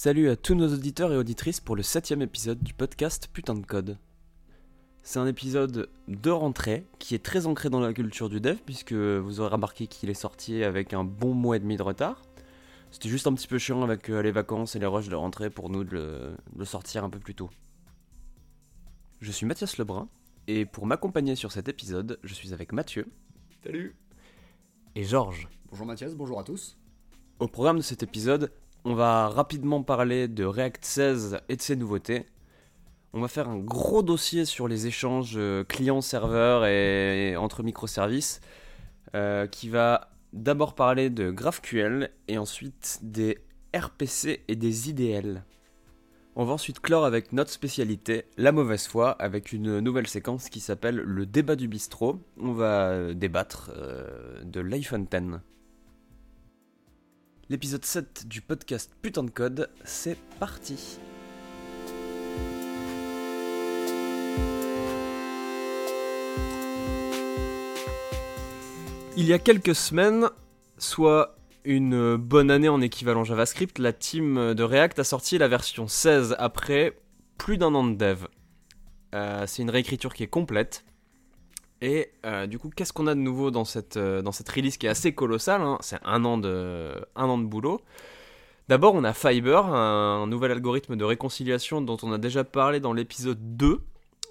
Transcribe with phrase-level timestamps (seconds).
[0.00, 3.66] Salut à tous nos auditeurs et auditrices pour le septième épisode du podcast Putain de
[3.66, 3.98] Code.
[5.02, 8.92] C'est un épisode de rentrée qui est très ancré dans la culture du dev puisque
[8.92, 12.22] vous aurez remarqué qu'il est sorti avec un bon mois et demi de retard.
[12.92, 15.50] C'était juste un petit peu chiant avec euh, les vacances et les rushs de rentrée
[15.50, 17.50] pour nous de le, de le sortir un peu plus tôt.
[19.20, 20.08] Je suis Mathias Lebrun
[20.46, 23.08] et pour m'accompagner sur cet épisode, je suis avec Mathieu
[23.64, 23.96] Salut
[24.94, 25.48] et Georges.
[25.72, 26.78] Bonjour Mathias, bonjour à tous.
[27.40, 28.52] Au programme de cet épisode,
[28.88, 32.24] on va rapidement parler de React 16 et de ses nouveautés.
[33.12, 38.40] On va faire un gros dossier sur les échanges euh, client-serveur et, entre microservices,
[39.14, 43.36] euh, qui va d'abord parler de GraphQL et ensuite des
[43.76, 45.44] RPC et des IDL.
[46.34, 50.60] On va ensuite clore avec notre spécialité, la mauvaise foi, avec une nouvelle séquence qui
[50.60, 52.22] s'appelle le débat du bistrot.
[52.40, 55.40] On va débattre euh, de l'iPhone 10.
[57.50, 60.98] L'épisode 7 du podcast Putain de Code, c'est parti
[69.16, 70.28] Il y a quelques semaines,
[70.76, 75.88] soit une bonne année en équivalent JavaScript, la team de React a sorti la version
[75.88, 76.98] 16 après
[77.38, 78.26] plus d'un an de dev.
[79.14, 80.84] Euh, c'est une réécriture qui est complète.
[81.80, 84.22] Et euh, du coup, qu'est-ce qu'on a de nouveau dans cette, euh,
[84.54, 85.78] release qui est assez colossale hein?
[85.80, 87.80] C'est un, an de, un an de boulot.
[88.68, 92.92] D'abord, on a Fiber, un, nouvel algorithme de réconciliation dont on a déjà parlé dans
[92.92, 93.80] l'épisode 2.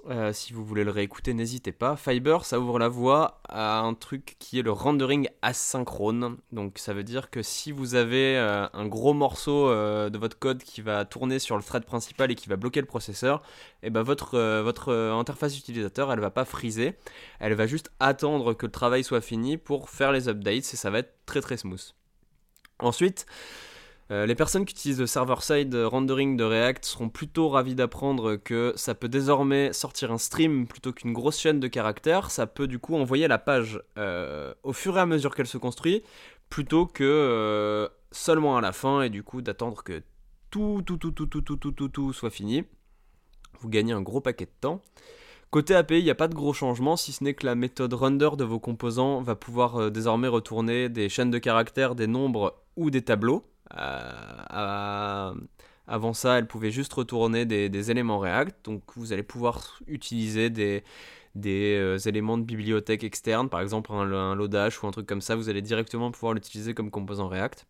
[0.10, 1.98] Euh, si vous voulez le réécouter, n'hésitez pas.
[1.98, 6.38] Fiber, ça ouvre la voie à un truc qui est le rendering asynchrone.
[6.54, 10.40] Donc ça veut dire que si vous avez euh, un gros morceau euh, de votre
[10.40, 13.42] code qui va tourner sur le thread principal et qui va bloquer le processeur,
[13.84, 16.96] et ben votre, votre interface utilisateur, elle va pas friser.
[17.40, 20.90] Elle va juste attendre que le travail soit fini pour faire les updates et ça
[20.90, 21.94] va être très très smooth.
[22.80, 23.26] Ensuite,
[24.10, 28.72] euh, les personnes qui utilisent le server-side rendering de React seront plutôt ravis d'apprendre que
[28.78, 32.32] ça peut désormais sortir un stream plutôt qu'une grosse chaîne de caractères.
[32.32, 35.58] Ça peut du coup envoyer la page euh, au fur et à mesure qu'elle se
[35.58, 36.04] construit,
[36.50, 40.02] plutôt que euh, seulement à la fin et du coup d'attendre que
[40.52, 42.64] tout, tout, tout, tout, tout, tout, tout, tout, tout soit fini.
[43.60, 44.82] Vous gagnez un gros paquet de temps.
[45.50, 47.94] Côté API, il n'y a pas de gros changements, si ce n'est que la méthode
[47.94, 52.90] render de vos composants va pouvoir désormais retourner des chaînes de caractères, des nombres ou
[52.90, 53.46] des tableaux.
[53.74, 55.34] Euh,
[55.88, 58.66] avant ça, elle pouvait juste retourner des, éléments React.
[58.66, 60.84] Donc vous allez pouvoir utiliser des,
[61.46, 65.36] euh, éléments de bibliothèque externe, par exemple un, un, loadage ou un truc comme ça.
[65.36, 67.66] Vous allez directement pouvoir l'utiliser comme composant React.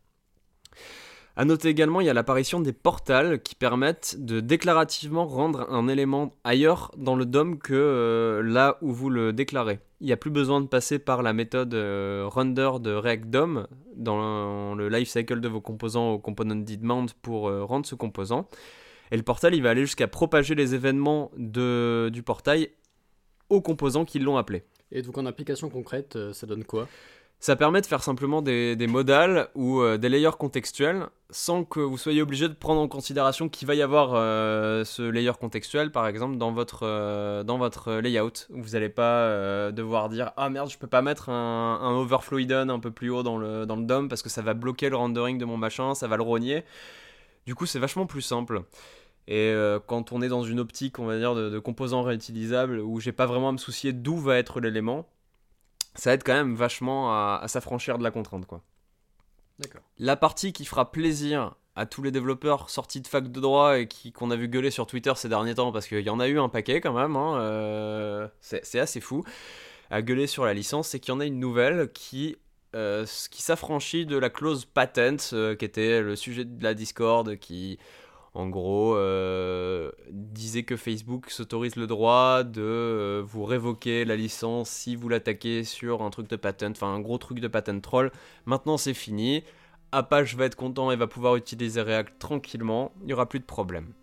[1.40, 5.88] A noter également, il y a l'apparition des portals qui permettent de déclarativement rendre un
[5.88, 9.80] élément ailleurs dans le DOM que euh, là où vous le déclarez.
[10.02, 13.68] Il n'y a plus besoin de passer par la méthode euh, render de React DOM
[13.96, 18.50] dans le lifecycle de vos composants au component demand pour euh, rendre ce composant.
[19.12, 22.72] Et le portal, il va aller jusqu'à propager les événements du portail
[23.50, 24.64] aux composants qui l'ont appelé.
[24.92, 26.88] Et donc en application concrète, ça donne quoi?
[27.40, 31.98] Ça permet de faire simplement des, modales ou euh, des layers contextuels sans que vous
[31.98, 36.08] soyez obligé de prendre en considération qu'il va y avoir euh, ce layer contextuel par
[36.08, 38.48] exemple dans votre, euh, dans votre layout.
[38.50, 42.80] Vous n'allez pas devoir dire ah merde je peux pas mettre un, overflow hidden un
[42.80, 45.38] peu plus haut dans le, dans le DOM parce que ça va bloquer le rendering
[45.38, 46.64] de mon machin, ça va le rogner.
[47.46, 48.64] Du coup c'est vachement plus simple.
[49.28, 49.54] Et
[49.88, 53.12] quand on est dans une optique, on va dire, de, de composants réutilisables, où j'ai
[53.12, 55.06] pas vraiment à me soucier d'où va être l'élément,
[55.98, 58.46] ça aide quand même vachement à, s'affranchir de la contrainte.
[58.46, 58.62] quoi.
[59.60, 59.82] D'accord.
[59.98, 63.88] La partie qui fera plaisir à tous les développeurs sortis de fac de droit et
[63.88, 66.28] qui qu'on a vu gueuler sur Twitter ces derniers temps, parce qu'il y en a
[66.28, 69.24] eu un paquet quand même, hein, euh, c'est assez fou,
[69.90, 72.38] à gueuler sur la licence, c'est qu'il y en a une nouvelle qui,
[72.76, 77.38] euh, qui s'affranchit de la clause patent, euh, qui était le sujet de la Discord,
[77.38, 77.80] qui
[78.38, 84.70] en gros, euh, disait que Facebook s'autorise le droit de euh, vous révoquer la licence
[84.70, 88.12] si vous l'attaquez sur un truc de patent, enfin un gros truc de patent troll.
[88.46, 89.44] Maintenant c'est fini.
[89.92, 93.46] Apache va être content et va pouvoir utiliser React tranquillement, il n'y aura plus de
[93.46, 93.94] problème.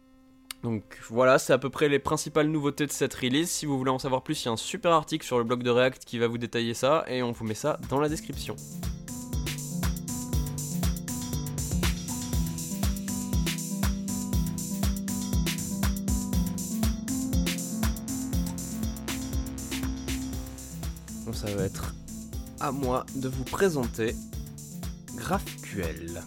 [0.65, 3.51] Donc voilà, c'est à peu près les principales nouveautés de cette release.
[3.51, 5.63] Si vous voulez en savoir plus, il y a un super article sur le blog
[5.63, 8.57] de React qui va vous détailler ça et on vous met ça dans la description.
[21.45, 21.95] Ça va être
[22.61, 24.15] à moi de vous présenter
[25.17, 26.23] GraphQL.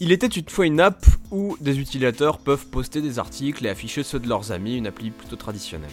[0.00, 4.02] Il était une fois une app où des utilisateurs peuvent poster des articles et afficher
[4.02, 5.88] ceux de leurs amis, une appli plutôt traditionnelle.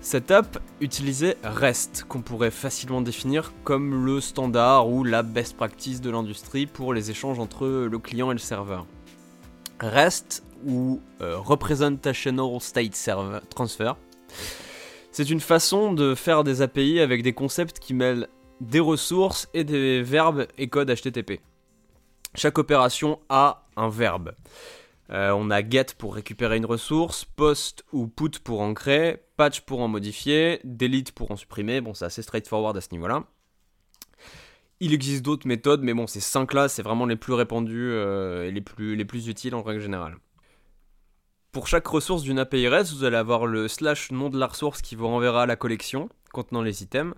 [0.00, 6.00] Cette app utilisait REST, qu'on pourrait facilement définir comme le standard ou la best practice
[6.00, 8.86] de l'industrie pour les échanges entre le client et le serveur.
[9.80, 13.10] REST, ou euh, Representational State
[13.50, 13.92] Transfer,
[15.12, 18.28] c'est une façon de faire des API avec des concepts qui mêlent
[18.60, 21.40] des ressources et des verbes et codes HTTP.
[22.34, 24.34] Chaque opération a un verbe.
[25.10, 29.60] Euh, on a get pour récupérer une ressource, post ou put pour en créer, patch
[29.60, 31.80] pour en modifier, delete pour en supprimer.
[31.80, 33.24] Bon, c'est assez straightforward à ce niveau-là.
[34.80, 38.46] Il existe d'autres méthodes, mais bon, ces 5 là, c'est vraiment les plus répandus euh,
[38.46, 40.16] et les plus, les plus utiles en règle générale.
[41.54, 44.82] Pour chaque ressource d'une API REST, vous allez avoir le slash nom de la ressource
[44.82, 47.14] qui vous renverra la collection contenant les items.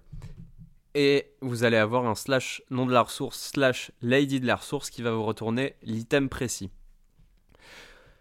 [0.95, 4.91] Et vous allez avoir un slash nom de la ressource slash l'ID de la ressource
[4.91, 6.69] qui va vous retourner l'item précis.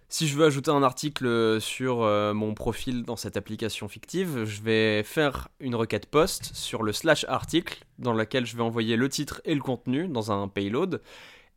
[0.07, 4.61] Si je veux ajouter un article sur euh, mon profil dans cette application fictive, je
[4.61, 9.09] vais faire une requête post sur le slash article dans laquelle je vais envoyer le
[9.09, 11.01] titre et le contenu dans un payload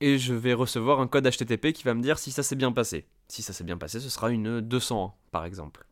[0.00, 2.72] et je vais recevoir un code HTTP qui va me dire si ça s'est bien
[2.72, 3.06] passé.
[3.28, 5.86] Si ça s'est bien passé, ce sera une 201 par exemple.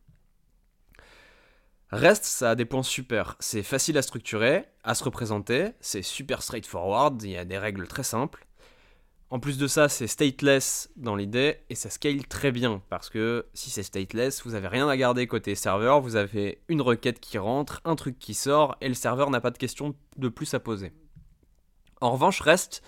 [1.89, 3.37] Reste, ça a des points super.
[3.39, 7.87] C'est facile à structurer, à se représenter, c'est super straightforward, il y a des règles
[7.87, 8.45] très simples.
[9.29, 13.45] En plus de ça, c'est stateless dans l'idée et ça scale très bien parce que
[13.53, 17.37] si c'est stateless, vous n'avez rien à garder côté serveur, vous avez une requête qui
[17.37, 20.61] rentre, un truc qui sort et le serveur n'a pas de questions de plus à
[20.61, 20.93] poser.
[21.99, 22.81] En revanche, reste,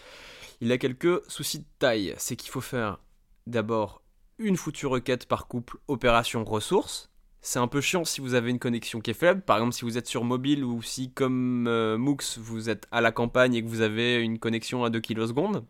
[0.62, 2.14] il a quelques soucis de taille.
[2.18, 3.00] C'est qu'il faut faire
[3.48, 4.02] d'abord
[4.38, 7.10] une foutue requête par couple opération ressources.
[7.42, 9.42] C'est un peu chiant si vous avez une connexion qui est faible.
[9.42, 13.00] Par exemple, si vous êtes sur mobile ou si, comme euh, MOOCs, vous êtes à
[13.00, 15.66] la campagne et que vous avez une connexion à 2 kilosecondes.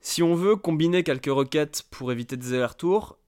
[0.00, 3.18] Si on veut combiner quelques requêtes pour éviter des allers-retours,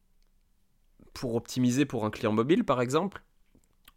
[1.12, 3.22] pour optimiser pour un client mobile par exemple,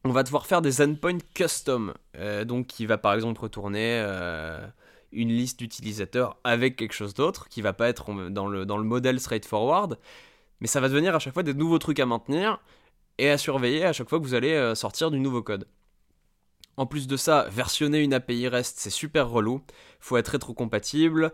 [0.03, 1.95] on va devoir faire des endpoints custom.
[2.15, 4.65] Euh, donc qui va par exemple retourner euh,
[5.11, 9.97] une liste d'utilisateurs avec quelque chose d'autre, qui va pas être dans le, modèle straightforward,
[10.59, 12.59] mais ça va devenir à chaque fois des nouveaux trucs à maintenir
[13.17, 15.67] et à surveiller à chaque fois que vous allez euh, sortir du nouveau code.
[16.77, 19.61] En plus de ça, versionner une API REST, c'est super relou.
[19.99, 21.33] Faut être rétrocompatible.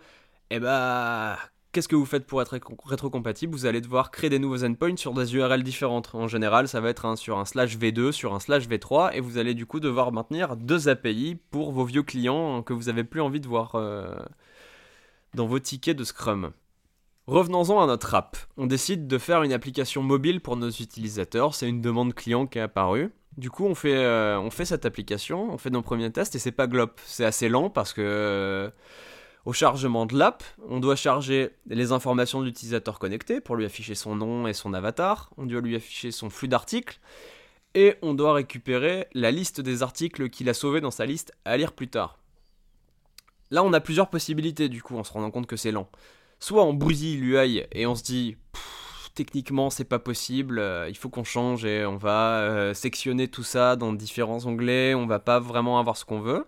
[0.50, 1.38] Et eh bah,
[1.74, 3.52] qu'est-ce que vous faites pour être rétrocompatible?
[3.52, 6.14] Vous allez devoir créer des nouveaux endpoints sur des URL différentes.
[6.14, 9.38] En général, ça va être sur un slash V2, sur un slash V3, et vous
[9.38, 13.20] allez du coup devoir maintenir deux API pour vos vieux clients que vous n'avez plus
[13.20, 14.16] envie de voir euh,
[15.34, 16.52] dans vos tickets de Scrum.
[17.26, 18.38] Revenons-en à notre app.
[18.58, 21.56] On décide de faire une application mobile pour nos utilisateurs.
[21.56, 23.12] C'est une demande client qui est apparue.
[23.38, 26.68] Du coup, on fait, euh, cette application, on fait nos premiers tests et c'est pas
[26.68, 27.00] glop.
[27.06, 28.72] C'est assez lent parce que
[29.46, 33.96] au chargement de l'app, on doit charger les informations de l'utilisateur connecté pour lui afficher
[33.96, 37.00] son nom et son avatar, on doit lui afficher son flux d'articles,
[37.76, 41.58] et on doit récupérer la liste des articles qu'il a sauvés dans sa liste à
[41.58, 42.20] lire plus tard.
[43.52, 45.90] Là, on a plusieurs possibilités du coup en se rendant compte que c'est lent.
[46.40, 48.38] Soit on bousille l'UI et on se dit
[49.16, 53.44] techniquement c'est pas possible, euh, il faut qu'on change et on va euh, sectionner tout
[53.44, 56.46] ça dans différents onglets, on va pas vraiment avoir ce qu'on veut.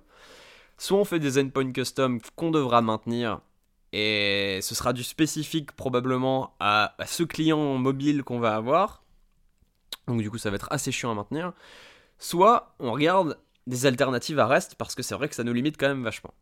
[0.77, 3.41] Soit on fait des endpoints custom qu'on devra maintenir
[3.93, 9.03] et ce sera du spécifique probablement à, ce client mobile qu'on va avoir.
[10.07, 11.53] Donc du coup ça va être assez chiant à maintenir.
[12.19, 15.77] Soit on regarde des alternatives à REST parce que c'est vrai que ça nous limite
[15.77, 16.33] quand même vachement.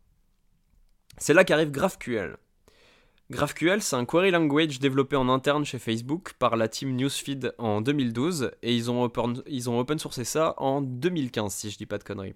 [1.18, 2.38] C'est là qu'arrive GraphQL.
[3.30, 7.82] GraphQL, c'est un query language développé en interne chez Facebook par la team Newsfeed en
[7.82, 11.86] 2012 et ils ont open, ils ont open sourcé ça en 2015 si je dis
[11.86, 12.36] pas de conneries.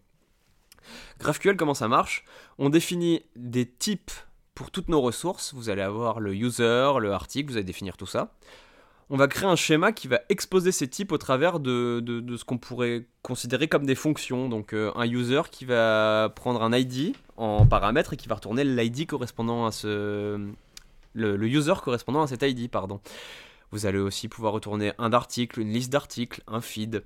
[1.19, 2.25] GraphQL, comment ça marche?
[2.57, 4.11] On définit des types
[4.55, 5.53] pour toutes nos ressources.
[5.53, 8.33] Vous allez avoir le user, le article, vous allez définir tout ça.
[9.09, 12.03] On va créer un schéma qui va exposer ces types au travers de,
[12.37, 14.49] ce qu'on pourrait considérer comme des fonctions.
[14.49, 18.63] Donc euh, un user qui va prendre un ID en paramètre et qui va retourner
[18.63, 20.37] l'ID correspondant à ce...
[21.13, 22.99] Le, le, user correspondant à cet ID, pardon.
[23.71, 27.03] Vous allez aussi pouvoir retourner un article, une liste d'articles, un feed,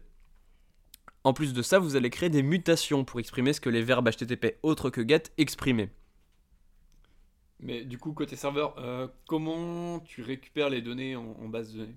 [1.24, 4.10] en plus de ça, vous allez créer des mutations pour exprimer ce que les verbes
[4.10, 5.92] HTTP autres que GET exprimaient.
[7.60, 11.96] Mais du coup, côté serveur, euh, comment tu récupères les données en, base de données?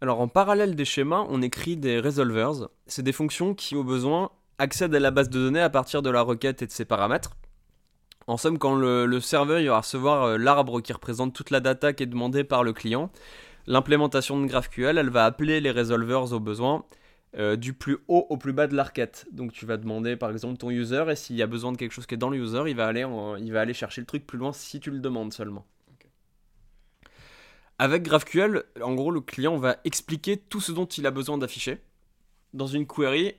[0.00, 2.68] Alors, en parallèle des schémas, on écrit des resolvers.
[2.86, 6.08] C'est des fonctions qui, au besoin, accèdent à la base de données à partir de
[6.08, 7.36] la requête et de ses paramètres.
[8.26, 12.02] En somme, quand le, serveur va recevoir euh, l'arbre qui représente toute la data qui
[12.02, 13.10] est demandée par le client,
[13.66, 16.84] l'implémentation de GraphQL, elle va appeler les resolvers au besoin
[17.36, 19.26] euh, du plus haut au plus bas de l'arquette.
[19.32, 21.92] Donc tu vas demander par exemple ton user et s'il y a besoin de quelque
[21.92, 23.06] chose qui est dans le user, il va aller,
[23.40, 25.66] il va aller chercher le truc plus loin si tu le demandes seulement.
[27.78, 31.78] Avec GraphQL, en gros, le client va expliquer tout ce dont il a besoin d'afficher
[32.54, 33.34] dans une query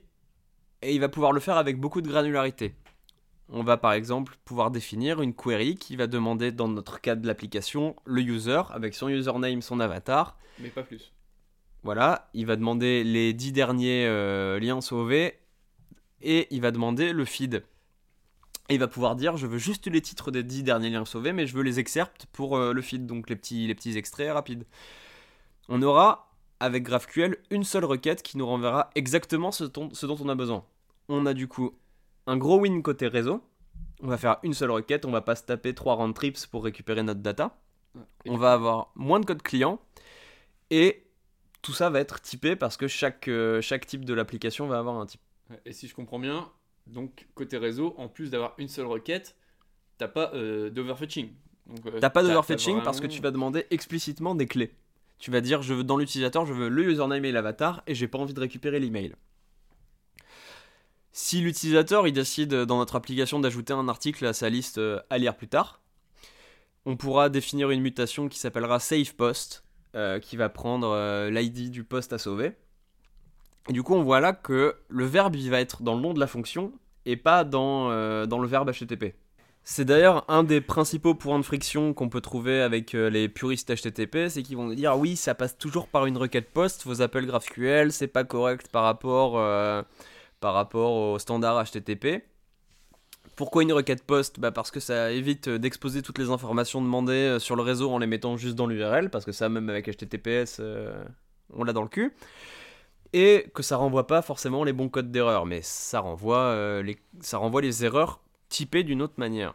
[0.84, 2.76] et il va pouvoir le faire avec beaucoup de granularité.
[3.50, 7.26] On va par exemple pouvoir définir une query qui va demander, dans notre cas de
[7.26, 10.38] l'application, le user avec son username, son avatar.
[10.60, 11.14] Mais pas plus.
[11.88, 15.40] Voilà, il va demander les 10 derniers euh, liens sauvés
[16.22, 17.64] et il va demander le feed.
[18.68, 21.32] Et il va pouvoir dire je veux juste les titres des 10 derniers liens sauvés,
[21.32, 24.34] mais je veux les excerpts pour euh, le feed, donc les petits, les petits extraits
[24.34, 24.66] rapides.
[25.70, 26.30] On aura
[26.60, 29.64] avec GraphQL une seule requête qui nous renverra exactement ce,
[29.94, 30.66] ce dont on a besoin.
[31.08, 31.72] On a du coup
[32.26, 33.42] un gros win côté réseau.
[34.04, 36.66] On va faire une seule requête, on va pas se taper trois round trips pour
[36.66, 37.58] récupérer notre data.
[38.26, 39.80] on va avoir moins de code client
[40.70, 41.07] et
[41.62, 44.98] tout ça va être typé parce que chaque, euh, chaque type de l'application va avoir
[44.98, 45.22] un type.
[45.66, 46.50] Et si je comprends bien,
[46.88, 49.36] donc côté réseau, en plus d'avoir une seule requête,
[49.98, 51.32] t'as pas euh, d'overfetching.
[51.86, 54.74] Euh, t'as pas d'overfetching parce que tu vas demander explicitement des clés.
[55.20, 58.08] Tu vas dire je veux dans l'utilisateur, je veux le username et l'avatar et j'ai
[58.08, 59.16] pas envie de récupérer l'email.
[61.12, 65.36] Si l'utilisateur il décide dans notre application d'ajouter un article à sa liste à lire
[65.36, 65.82] plus tard,
[66.86, 69.66] on pourra définir une mutation qui s'appellera save post,
[69.98, 72.54] euh, qui va prendre euh, l'ID du post à sauver.
[73.68, 76.14] Et du coup, on voit là que le verbe il va être dans le nom
[76.14, 76.72] de la fonction
[77.06, 77.90] et pas dans,
[78.26, 79.16] dans le verbe HTTP.
[79.64, 84.30] C'est d'ailleurs un des principaux points de friction qu'on peut trouver avec les puristes HTTP,
[84.30, 87.92] c'est qu'ils vont dire oui, ça passe toujours par une requête post, vos appels GraphQL,
[87.92, 89.34] c'est pas correct par rapport
[90.40, 92.24] par rapport au standard HTTP.
[93.38, 97.40] Pourquoi une requête post bah Parce que ça évite d'exposer toutes les informations demandées euh,
[97.40, 100.58] sur le réseau en les mettant juste dans l'URL, parce que ça, même avec HTTPS,
[100.60, 101.06] euh,
[101.54, 102.16] on l'a dans le cul.
[103.14, 106.98] Et que ça renvoie pas forcément les bons codes d'erreur, mais ça renvoie, euh, les,
[107.22, 109.54] ça renvoie les erreurs typées d'une autre manière.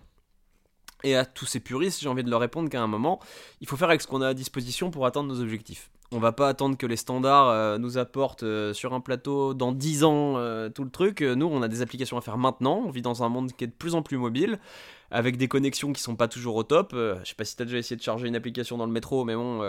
[1.02, 3.18] Et à tous ces puristes, j'ai envie de leur répondre qu'à un moment,
[3.60, 5.90] il faut faire avec ce qu'on a à disposition pour atteindre nos objectifs.
[6.14, 9.72] On va pas attendre que les standards euh, nous apportent euh, sur un plateau dans
[9.72, 11.22] 10 ans euh, tout le truc.
[11.22, 12.82] Nous, on a des applications à faire maintenant.
[12.86, 14.58] On vit dans un monde qui est de plus en plus mobile,
[15.10, 16.90] avec des connexions qui sont pas toujours au top.
[16.92, 19.24] je sais pas si tu as déjà essayé de charger une application dans le métro,
[19.24, 19.62] mais bon,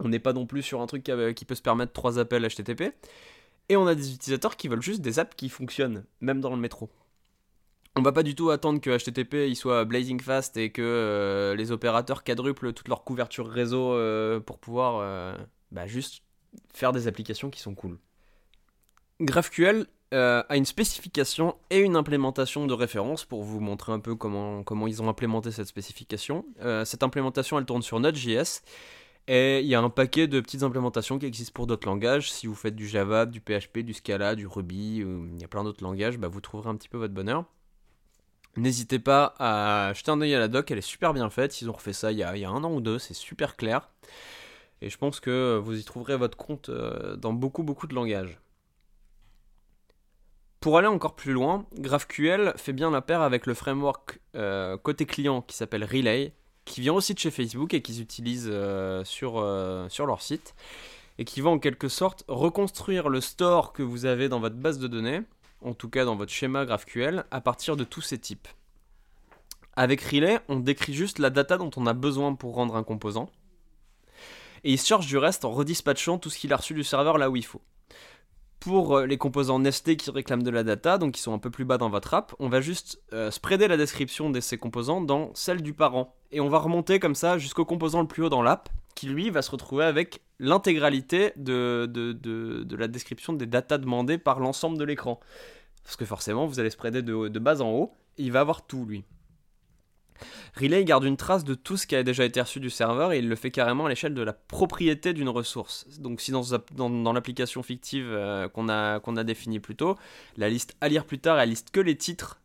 [0.00, 1.02] on n'est pas non plus sur un truc
[1.34, 2.94] qui, peut se permettre 3 appels HTTP.
[3.70, 6.58] Et on a des utilisateurs qui veulent juste des apps qui fonctionnent, même dans le
[6.60, 6.90] métro
[7.96, 11.70] on va pas du tout attendre que HTTP soit blazing fast et que euh, les
[11.70, 15.36] opérateurs quadruplent toute leur couverture réseau euh, pour pouvoir euh,
[15.70, 16.22] bah, juste
[16.72, 17.98] faire des applications qui sont cool.
[19.20, 24.62] GraphQL a une spécification et une implémentation de référence pour vous montrer un peu comment,
[24.62, 26.46] comment ils ont implémenté cette spécification.
[26.84, 28.62] cette implémentation elle tourne sur Node.js
[29.26, 32.30] et il y a un paquet de petites implémentations qui existent pour d'autres langages.
[32.30, 35.64] Si vous faites du Java, du PHP, du Scala, du Ruby, il y a plein
[35.64, 37.44] d'autres langages, bah, vous trouverez un petit peu votre bonheur.
[38.56, 41.60] N'hésitez pas à jeter un oeil à la doc, elle est super bien faite.
[41.60, 43.88] Ils ont refait ça il y a, un an ou deux, c'est super clair.
[44.80, 48.38] Et je pense que vous y trouverez votre compte euh, dans beaucoup beaucoup de langages.
[50.60, 55.04] Pour aller encore plus loin, GraphQL fait bien la paire avec le framework euh, côté
[55.04, 56.32] client qui s'appelle Relay,
[56.64, 59.32] qui vient aussi de chez Facebook et qu'ils utilisent euh, sur,
[59.90, 60.54] sur leur site,
[61.18, 64.78] et qui va en quelque sorte reconstruire le store que vous avez dans votre base
[64.78, 65.22] de données
[65.64, 68.48] en tout cas dans votre schéma GraphQL, à partir de tous ces types.
[69.74, 73.28] Avec Relay, on décrit juste la data dont on a besoin pour rendre un composant,
[74.64, 77.18] et il se charge du reste en redispatchant tout ce qu'il a reçu du serveur
[77.18, 77.60] là où il faut.
[78.60, 81.50] Pour euh, les composants nestés qui réclament de la data, donc qui sont un peu
[81.50, 85.02] plus bas dans votre app, on va juste euh, spreader la description de ces composants
[85.02, 86.16] dans celle du parent.
[86.32, 89.30] Et on va remonter comme ça jusqu'au composant le plus haut dans l'app, qui lui
[89.30, 94.84] va se retrouver avec l'intégralité de, de, la description des datas demandées par l'ensemble de
[94.84, 95.20] l'écran.
[95.82, 98.66] Parce que forcément, vous allez spreader de, de bas en haut, et il va avoir
[98.66, 99.04] tout, lui.
[100.56, 103.18] Relay garde une trace de tout ce qui a déjà été reçu du serveur et
[103.18, 105.86] il le fait carrément à l'échelle de la propriété d'une ressource.
[105.98, 109.96] Donc si dans, dans, l'application fictive euh, qu'on a, a définie plus tôt,
[110.36, 112.40] la liste à lire plus tard, elle liste que les titres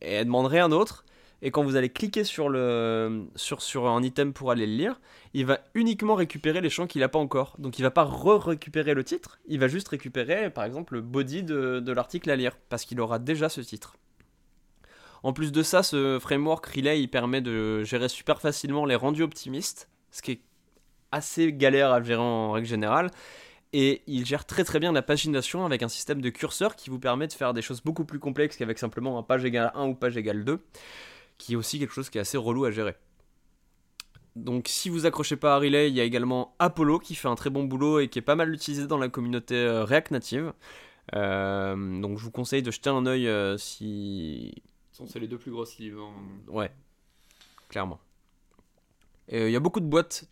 [0.00, 1.04] et elle demande rien d'autre,
[1.40, 5.00] et quand vous allez cliquer sur, le, sur, sur un item pour aller le lire,
[5.34, 7.54] il va uniquement récupérer les champs qu'il n'a pas encore.
[7.58, 11.44] Donc il va pas re-récupérer le titre, il va juste récupérer par exemple le body
[11.44, 13.94] de, de l'article à lire, parce qu'il aura déjà ce titre.
[15.22, 19.22] En plus de ça, ce framework Relay il permet de gérer super facilement les rendus
[19.22, 20.40] optimistes, ce qui est
[21.12, 23.10] assez galère à gérer en règle générale.
[23.72, 26.98] Et il gère très très bien la pagination avec un système de curseur qui vous
[26.98, 29.94] permet de faire des choses beaucoup plus complexes qu'avec simplement un page égale 1 ou
[29.94, 30.60] page égale 2
[31.38, 32.96] qui est aussi quelque chose qui est assez relou à gérer.
[34.36, 37.34] Donc si vous accrochez pas à Relay, il y a également Apollo qui fait un
[37.34, 40.52] très bon boulot et qui est pas mal utilisé dans la communauté euh, React Native.
[41.14, 44.62] Euh, donc je vous conseille de jeter un oeil euh, si...
[44.92, 46.12] C'est les deux plus grosses livres.
[46.48, 46.72] Ouais,
[47.68, 48.00] clairement.
[49.30, 50.28] Il y a beaucoup de boîtes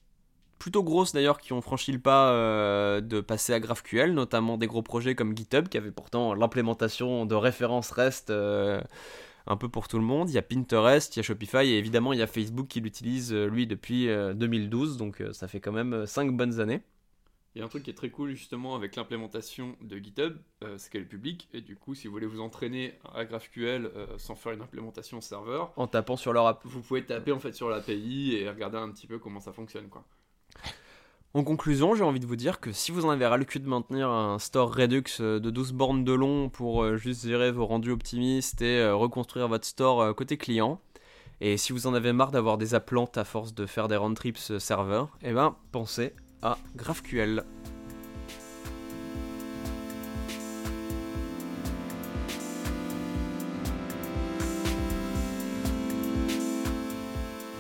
[0.58, 4.66] plutôt grosses d'ailleurs qui ont franchi le pas euh, de passer à GraphQL, notamment des
[4.66, 8.80] gros projets comme GitHub qui avait pourtant l'implémentation de références REST euh,
[9.46, 10.30] un peu pour tout le monde.
[10.30, 12.80] Il y a Pinterest, il y a Shopify et évidemment il y a Facebook qui
[12.80, 16.82] l'utilise euh, lui depuis 2012, donc ça fait quand même 5 bonnes années.
[17.54, 20.36] Il y a un truc qui est très cool justement avec l'implémentation de GitHub,
[20.76, 24.34] c'est qu'elle est publique et du coup si vous voulez vous entraîner à GraphQL sans
[24.34, 27.70] faire une implémentation serveur, en tapant sur leur app, vous pouvez taper en fait sur
[27.70, 30.04] l'API et regarder un petit peu comment ça fonctionne quoi.
[31.37, 33.61] En conclusion, j'ai envie de vous dire que si vous en avez ras le cul
[33.61, 37.52] de maintenir un store Redux euh, de 12 bornes de long pour euh, juste gérer
[37.52, 40.81] vos rendus optimistes et euh, reconstruire votre store côté client,
[41.43, 44.16] et si vous en avez marre d'avoir des applantes à force de faire des round
[44.16, 47.45] trips serveurs, eh ben pensez à GraphQL.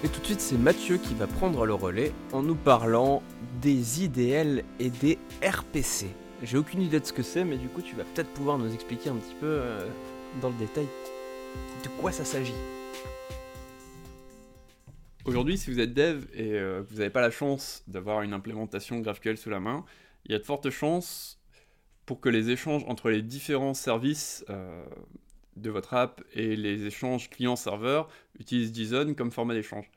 [0.02, 3.22] Et tout de suite, c'est Mathieu qui va prendre le relais en nous parlant
[3.60, 6.06] des IDL et des RPC.
[6.42, 8.72] J'ai aucune idée de ce que c'est, mais du coup, tu vas peut-être pouvoir nous
[8.72, 9.88] expliquer un petit peu euh,
[10.40, 10.86] dans le détail
[11.82, 12.54] de quoi ça s'agit.
[15.24, 18.32] Aujourd'hui, si vous êtes dev et euh, que vous n'avez pas la chance d'avoir une
[18.32, 19.84] implémentation GraphQL sous la main,
[20.24, 21.40] il y a de fortes chances
[22.04, 24.84] pour que les échanges entre les différents services euh,
[25.56, 28.08] de votre app et les échanges client-serveur
[28.38, 29.90] utilisent JSON comme format d'échange.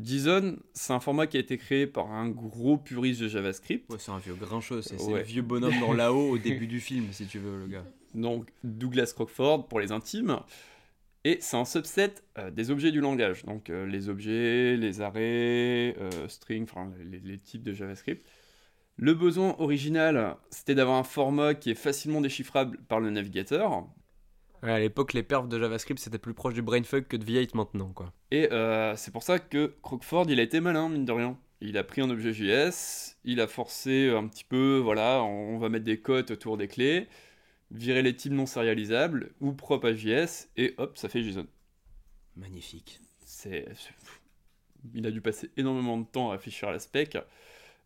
[0.00, 3.88] JSON, c'est un format qui a été créé par un gros puriste de JavaScript.
[3.90, 7.06] Ouais, c'est un vieux grincheux, c'est le vieux bonhomme dans là-haut au début du film,
[7.12, 7.84] si tu veux, le gars.
[8.14, 10.40] Donc, Douglas Crockford pour les intimes.
[11.24, 13.44] Et c'est un subset euh, des objets du langage.
[13.44, 18.28] Donc, euh, les objets, les arrêts, euh, strings, enfin, les, les, types de JavaScript.
[18.96, 23.88] Le besoin original, c'était d'avoir un format qui est facilement déchiffrable par le navigateur
[24.72, 27.90] à l'époque, les perfs de JavaScript, c'était plus proche du brainfuck que de V8 maintenant,
[27.92, 28.12] quoi.
[28.30, 31.38] Et euh, c'est pour ça que Crockford, il a été malin, mine de rien.
[31.60, 35.68] Il a pris un objet JS, il a forcé un petit peu, voilà, on va
[35.68, 37.08] mettre des cotes autour des clés,
[37.70, 41.46] virer les types non sérialisables ou propres à JS, et hop, ça fait JSON.
[42.36, 43.00] Magnifique.
[43.24, 43.66] C'est...
[44.94, 47.16] Il a dû passer énormément de temps à à la spec.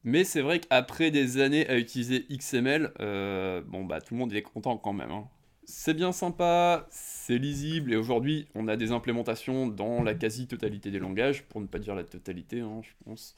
[0.05, 4.33] Mais c'est vrai qu'après des années à utiliser XML, euh, bon bah tout le monde
[4.33, 5.11] est content quand même.
[5.11, 5.29] Hein
[5.69, 10.99] c'est bien sympa, c'est lisible, et aujourd'hui, on a des implémentations dans la quasi-totalité des
[10.99, 13.37] langages, pour ne pas dire la totalité, hein, je pense.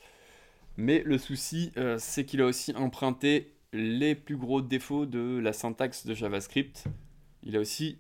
[0.77, 5.53] Mais le souci, euh, c'est qu'il a aussi emprunté les plus gros défauts de la
[5.53, 6.85] syntaxe de JavaScript.
[7.43, 7.99] Il a aussi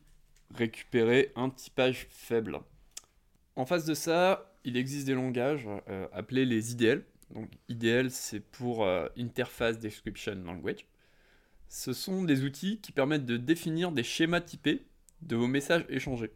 [0.55, 2.61] récupéré un typage faible.
[3.57, 7.05] En face de ça, il existe des langages euh, appelés les IDL.
[7.35, 10.87] Donc IDL, c'est pour euh, Interface Description Language
[11.71, 14.83] ce sont des outils qui permettent de définir des schémas typés
[15.23, 16.33] de vos messages échangés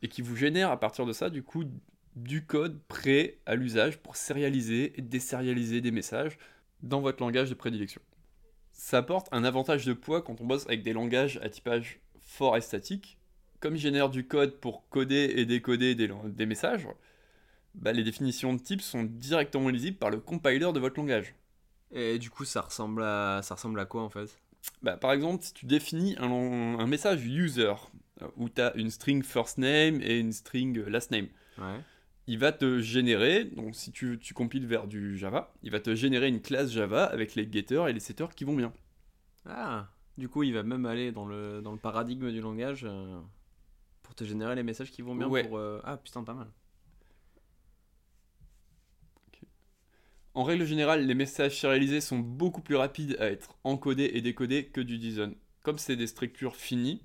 [0.00, 4.98] et qui vous génèrent à partir de ça du code prêt à l'usage pour sérialiser
[4.98, 6.38] et désérialiser des messages
[6.82, 8.00] dans votre langage de prédilection.
[8.72, 12.56] Ça apporte un avantage de poids quand on bosse avec des langages à typage fort
[12.56, 13.18] et statique.
[13.60, 16.88] Comme ils génèrent du code pour coder et décoder des, messages,
[17.74, 21.34] bah, les définitions de type sont directement lisibles par le compiler de votre langage.
[21.92, 24.43] Et du coup, ça ressemble à, ça ressemble à quoi en fait?
[24.82, 27.74] Bah, par exemple, si tu définis un, message user
[28.22, 31.28] euh, où tu as une string first name et une string last name,
[32.26, 35.94] il va te générer, donc si tu, tu, compiles vers du Java, il va te
[35.94, 38.72] générer une classe Java avec les getters et les setters qui vont bien.
[39.46, 43.20] Ah, du coup, il va même aller dans le, dans le paradigme du langage euh,
[44.02, 45.28] pour te générer les messages qui vont bien.
[45.28, 46.48] Pour, euh, Ah putain, pas mal.
[50.34, 54.66] En règle générale, les messages sérialisés sont beaucoup plus rapides à être encodés et décodés
[54.66, 55.32] que du JSON.
[55.62, 57.02] Comme c'est des structures finies,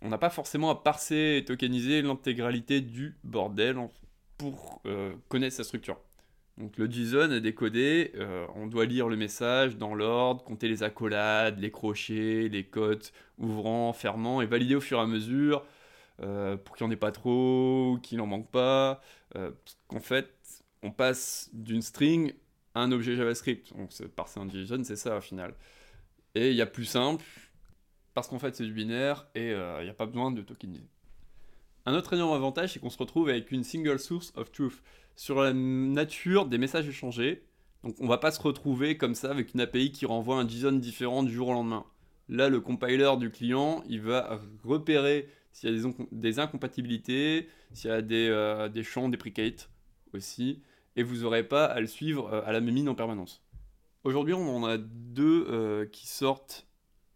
[0.00, 3.76] on n'a pas forcément à parser et tokeniser l'intégralité du bordel
[4.38, 6.00] pour euh, connaître sa structure.
[6.56, 10.82] Donc le JSON est décodé, euh, on doit lire le message dans l'ordre, compter les
[10.82, 15.66] accolades, les crochets, les cotes ouvrant, fermant et valider au fur et à mesure
[16.22, 19.02] euh, pour qu'il n'y en ait pas trop, qu'il n'en manque pas.
[19.88, 20.30] En fait,
[20.82, 22.32] on passe d'une string
[22.74, 23.76] à un objet JavaScript.
[23.76, 25.54] Donc parser un JSON, c'est ça au final.
[26.34, 27.24] Et il y a plus simple,
[28.14, 30.88] parce qu'en fait c'est du binaire et euh, il n'y a pas besoin de tokeniser.
[31.84, 34.82] Un autre énorme avantage, c'est qu'on se retrouve avec une single source of truth
[35.16, 37.42] sur la nature des messages échangés.
[37.82, 40.72] Donc on va pas se retrouver comme ça avec une API qui renvoie un JSON
[40.72, 41.84] différent du jour au lendemain.
[42.28, 47.92] Là, le compiler du client, il va repérer s'il y a des, incompatibilités, s'il y
[47.92, 49.68] a des, euh, des champs deprecate
[50.14, 50.62] aussi,
[50.96, 53.44] et vous n'aurez pas à le suivre euh, à la mine en permanence.
[54.04, 56.66] Aujourd'hui, on a deux euh, qui sortent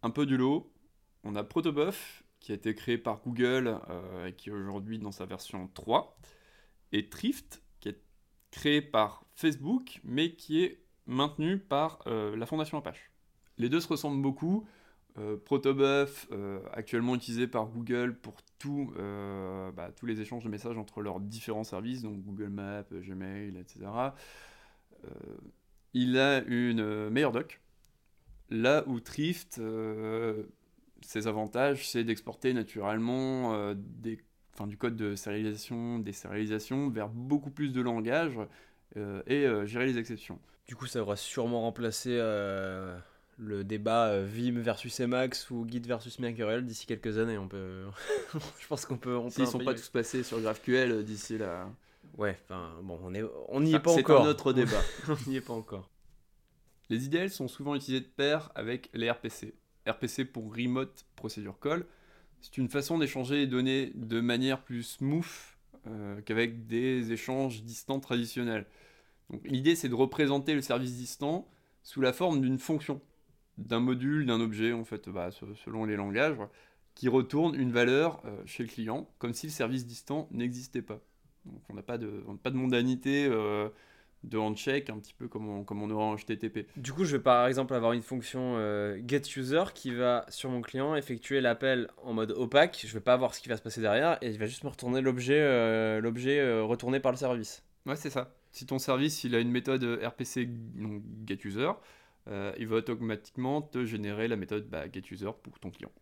[0.02, 0.72] un peu du lot.
[1.24, 5.12] On a Protobuf, qui a été créé par Google euh, et qui est aujourd'hui dans
[5.12, 6.16] sa version 3,
[6.92, 8.00] et Thrift, qui est
[8.52, 13.12] créé par Facebook, mais qui est maintenu par la fondation Apache.
[13.58, 14.66] Les deux se ressemblent beaucoup.
[15.44, 16.28] Protobuf,
[16.72, 18.92] actuellement utilisé par Google pour tout,
[19.74, 23.86] bah, tous les échanges de messages entre leurs différents services, donc Google Maps, Gmail, etc.
[25.94, 27.60] il a une meilleure doc,
[28.50, 29.60] là où Thrift
[31.06, 34.18] ses avantages, c'est d'exporter naturellement euh, des,
[34.66, 38.38] du code de sérialisation, des sérialisations vers beaucoup plus de langage
[38.96, 40.40] euh, et euh, gérer les exceptions.
[40.66, 42.10] Du coup, ça aura sûrement remplacé
[43.38, 47.38] le débat Vim versus Emacs ou Git versus Mercurial d'ici quelques années.
[47.38, 47.84] On peut,
[48.58, 49.18] je pense qu'on peut.
[49.30, 51.68] S'ils ne sont pas tous passés sur GraphQL d'ici là.
[52.16, 54.22] Ouais, enfin bon, on est, on n'y est pas encore.
[54.22, 54.80] C'est un autre débat.
[55.08, 55.90] on n'y est pas encore.
[56.88, 59.54] Les IDL sont souvent utilisés de pair avec les RPC.
[59.88, 61.84] RPC pour Remote Procedure Call.
[62.40, 65.24] C'est une façon d'échanger les données de manière plus smooth
[65.86, 68.66] euh, qu'avec des échanges distants traditionnels.
[69.44, 71.48] L'idée, c'est de représenter le service distant
[71.82, 73.00] sous la forme d'une fonction,
[73.58, 75.30] d'un module, d'un objet, en fait, bah,
[75.64, 76.36] selon les langages,
[76.96, 81.00] qui retourne une valeur euh, chez le client, comme si le service distant n'existait pas.
[81.44, 83.68] Donc on n'a pas de, pas de mondanité euh,
[84.24, 86.66] de handshake, un petit peu comme on, comme on aura en HTTP.
[86.76, 90.62] Du coup, je vais par exemple avoir une fonction euh, getUser qui va sur mon
[90.62, 92.82] client effectuer l'appel en mode opaque.
[92.84, 94.70] Je vais pas voir ce qui va se passer derrière et il va juste me
[94.70, 97.62] retourner l'objet l'objet retourné par le service.
[97.84, 98.34] Ouais, c'est ça.
[98.52, 100.48] Si ton service il a une méthode RPC
[101.26, 101.70] getUser,
[102.28, 105.92] il va automatiquement te générer la méthode bah, getUser pour ton client.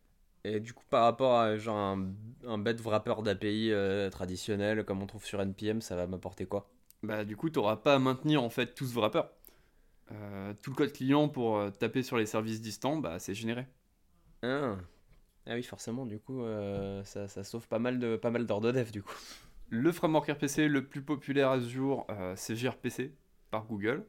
[0.44, 2.12] Et du coup, par rapport à genre un,
[2.46, 3.72] un bed wrapper d'API
[4.10, 6.70] traditionnel comme on trouve sur NPM, ça va m'apporter quoi?
[7.04, 9.22] Bah, du coup, tu n'auras pas à maintenir en fait tout ce wrapper.
[10.12, 13.66] Euh, tout le code client pour euh, taper sur les services distants, bah, c'est généré.
[14.42, 14.76] Ah.
[15.46, 15.54] ah.
[15.54, 18.72] oui, forcément, du coup, euh, ça, ça, sauve pas mal de pas mal d'heures de
[18.72, 19.16] dev, du coup.
[19.70, 22.06] Le framework RPC le plus populaire à ce jour,
[22.36, 23.12] c'est gRPC
[23.50, 24.04] par Google.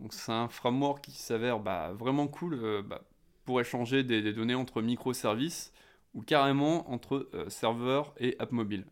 [0.00, 3.02] Donc c'est un framework qui s'avère bah, vraiment cool bah,
[3.44, 5.72] pour échanger des, données entre microservices
[6.14, 8.84] ou carrément entre serveurs et app mobile.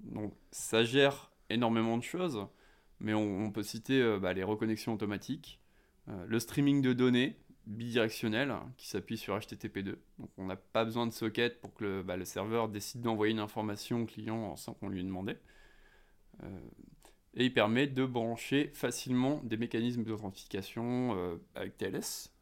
[0.00, 2.46] Donc ça gère énormément de choses.
[3.00, 5.60] Mais on, peut citer euh, bah, les reconnexions automatiques,
[6.08, 9.96] euh, le streaming de données bidirectionnel hein, qui s'appuie sur HTTP2.
[10.18, 13.40] Donc on n'a pas besoin de socket pour que le, bah, serveur décide d'envoyer une
[13.40, 15.38] information au client sans qu'on lui demandait.
[16.42, 16.60] Euh,
[17.36, 22.32] et il permet de brancher facilement des mécanismes d'authentification avec TLS,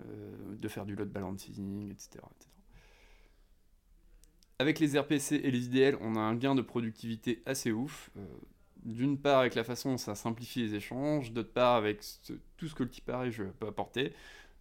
[0.00, 2.20] de faire du load balancing, etc.,
[4.58, 8.10] Avec les RPC et les IDL, on a un gain de productivité assez ouf
[8.84, 12.00] d'une part avec la façon dont ça simplifie les échanges, d'autre part avec
[12.56, 14.12] tout ce que le type je peut apporter.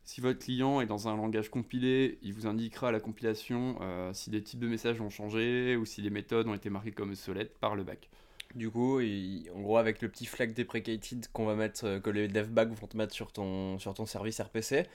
[0.04, 4.14] Si votre client est dans un langage compilé, il vous indiquera à la compilation euh,
[4.14, 7.10] si des types de messages ont changé ou si les méthodes ont été marquées comme
[7.10, 8.10] obsolètes par le back.
[8.56, 12.28] Du coup, en gros, avec le petit flag deprecated qu'on va mettre, euh, que les
[12.28, 14.88] devbags vont te mettre sur ton, sur ton service RPC,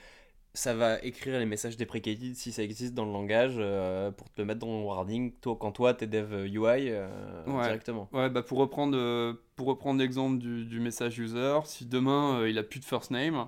[0.53, 4.41] ça va écrire les messages deprecated si ça existe dans le langage euh, pour te
[4.43, 7.07] mettre dans le warning toi, quand toi t'es dev UI euh,
[7.47, 8.07] directement.
[8.13, 12.57] Ouais, bah pour reprendre, euh, pour reprendre l'exemple du, du, message user, si demain il
[12.59, 13.47] a plus de first name,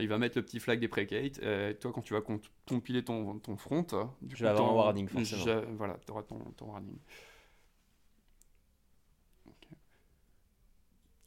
[0.00, 2.22] il va mettre le petit flag deprecate et toi quand tu vas
[2.68, 5.62] compiler ton, ton front, tu vas avoir un warning forcément.
[5.76, 6.96] voilà, tu auras ton, ton warning.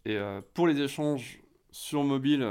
[0.06, 0.18] Et
[0.54, 1.40] pour les échanges
[1.72, 2.48] sur mobile,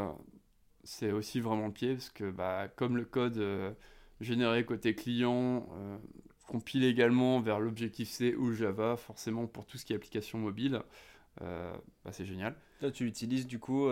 [0.89, 3.73] c'est aussi vraiment le pied, parce que bah, comme le code euh,
[4.21, 5.99] généré côté client euh,
[6.47, 10.81] compile également vers l'Objective-C ou Java, forcément pour tout ce qui est application mobile,
[11.43, 12.55] euh, bah, c'est génial.
[12.81, 13.89] Là, tu l'utilises du coup,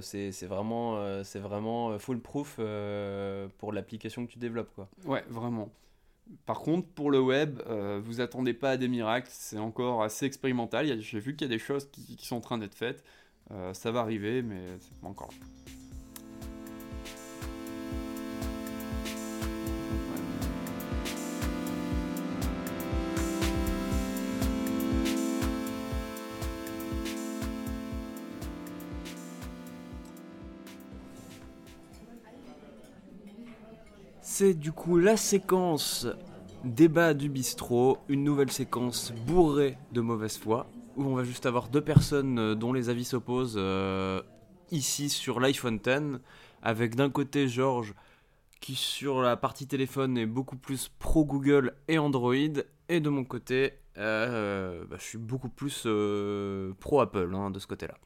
[0.00, 2.56] c'est vraiment, c'est vraiment foolproof
[3.58, 4.74] pour l'application que tu développes.
[4.74, 4.88] Quoi.
[5.04, 5.70] Ouais, vraiment.
[6.46, 7.60] Par contre, pour le web,
[8.04, 11.00] vous attendez pas à des miracles, c'est encore assez expérimental.
[11.00, 13.04] J'ai vu qu'il y a des choses qui, sont en train d'être faites.
[13.72, 15.30] ça va arriver, mais c'est pas encore.
[34.34, 36.06] C'est du coup la séquence
[36.64, 41.68] débat du bistrot, une nouvelle séquence bourrée de mauvaise foi, où on va juste avoir
[41.68, 44.22] deux personnes euh, dont les avis s'opposent euh,
[44.70, 46.18] ici sur l'iPhone X,
[46.62, 47.92] avec d'un côté Georges
[48.62, 53.24] qui sur la partie téléphone est beaucoup plus pro Google et Android, et de mon
[53.24, 55.86] côté, euh, bah, je suis beaucoup plus
[56.80, 57.98] pro Apple hein, de ce côté-là.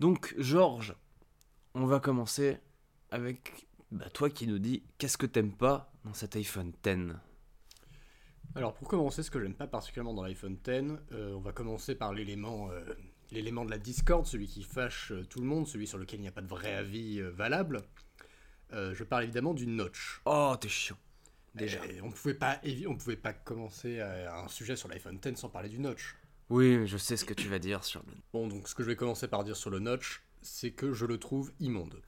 [0.00, 0.94] Donc Georges,
[1.74, 2.56] on va commencer
[3.10, 7.14] avec bah, toi qui nous dis qu'est-ce que t'aimes pas dans cet iPhone X
[8.54, 10.68] Alors pour commencer, ce que j'aime pas particulièrement dans l'iPhone X,
[11.12, 12.84] euh, on va commencer par l'élément euh,
[13.30, 16.22] l'élément de la discorde, celui qui fâche euh, tout le monde, celui sur lequel il
[16.22, 17.82] n'y a pas de vrai avis valable.
[18.72, 20.20] Je parle évidemment du notch.
[20.24, 20.96] Oh, t'es chiant.
[21.54, 21.78] Déjà.
[22.02, 25.48] on ne pouvait pas, on pouvait pas commencer à un sujet sur l'iPhone X sans
[25.48, 26.16] parler du notch.
[26.50, 28.12] Oui, je sais ce que tu vas dire sur le.
[28.32, 31.06] Bon, donc ce que je vais commencer par dire sur le notch, c'est que je
[31.06, 32.02] le trouve immonde.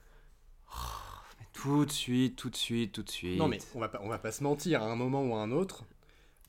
[1.61, 3.37] Tout de suite, tout de suite, tout de suite.
[3.37, 5.39] Non mais on va pas, on va pas se mentir, à un moment ou à
[5.39, 5.85] un autre,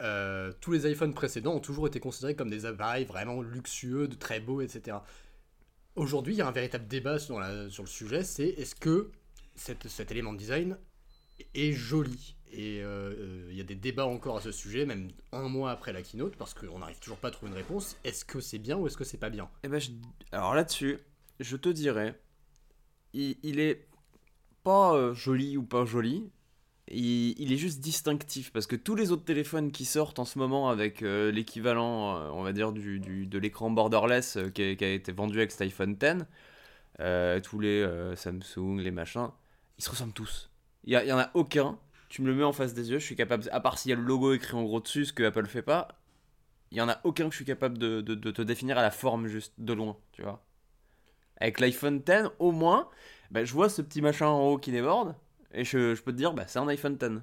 [0.00, 4.14] euh, tous les iPhones précédents ont toujours été considérés comme des appareils vraiment luxueux, de
[4.14, 4.98] très beaux, etc.
[5.96, 9.10] Aujourd'hui, il y a un véritable débat sur, la- sur le sujet, c'est est-ce que
[9.56, 10.76] cette- cet élément de design
[11.54, 12.36] est joli?
[12.50, 15.70] Et euh, euh, il y a des débats encore à ce sujet, même un mois
[15.70, 17.96] après la keynote, parce qu'on n'arrive toujours pas à trouver une réponse.
[18.04, 19.50] Est-ce que c'est bien ou est-ce que c'est pas bien?
[19.64, 19.90] Eh ben, je-
[20.32, 20.98] alors là-dessus,
[21.40, 22.18] je te dirais,
[23.12, 23.87] il, il est
[24.64, 26.30] pas euh, joli ou pas joli.
[26.88, 30.38] Il, il est juste distinctif parce que tous les autres téléphones qui sortent en ce
[30.38, 34.92] moment avec euh, l'équivalent, euh, on va dire, du, du- de l'écran borderless qui, a,
[34.92, 36.24] été vendu avec cet iPhone X,
[37.48, 39.28] tous les Samsung, les machins,
[39.78, 40.50] ils se ressemblent tous.
[40.84, 41.78] Il y, a- il y en a aucun.
[42.08, 43.92] Tu me le mets en face des yeux, je suis capable, à part s'il y
[43.92, 45.88] a le logo écrit en gros dessus, ce que Apple fait pas,
[46.70, 48.82] il y en a aucun que je suis capable de, de- de te définir à
[48.82, 50.42] la forme juste de loin, tu vois.
[51.40, 52.88] Avec l'iPhone X, au moins,
[53.30, 55.14] bah, je vois ce petit machin en haut qui déborde,
[55.52, 57.22] et je, je peux te dire, bah, c'est un iPhone X.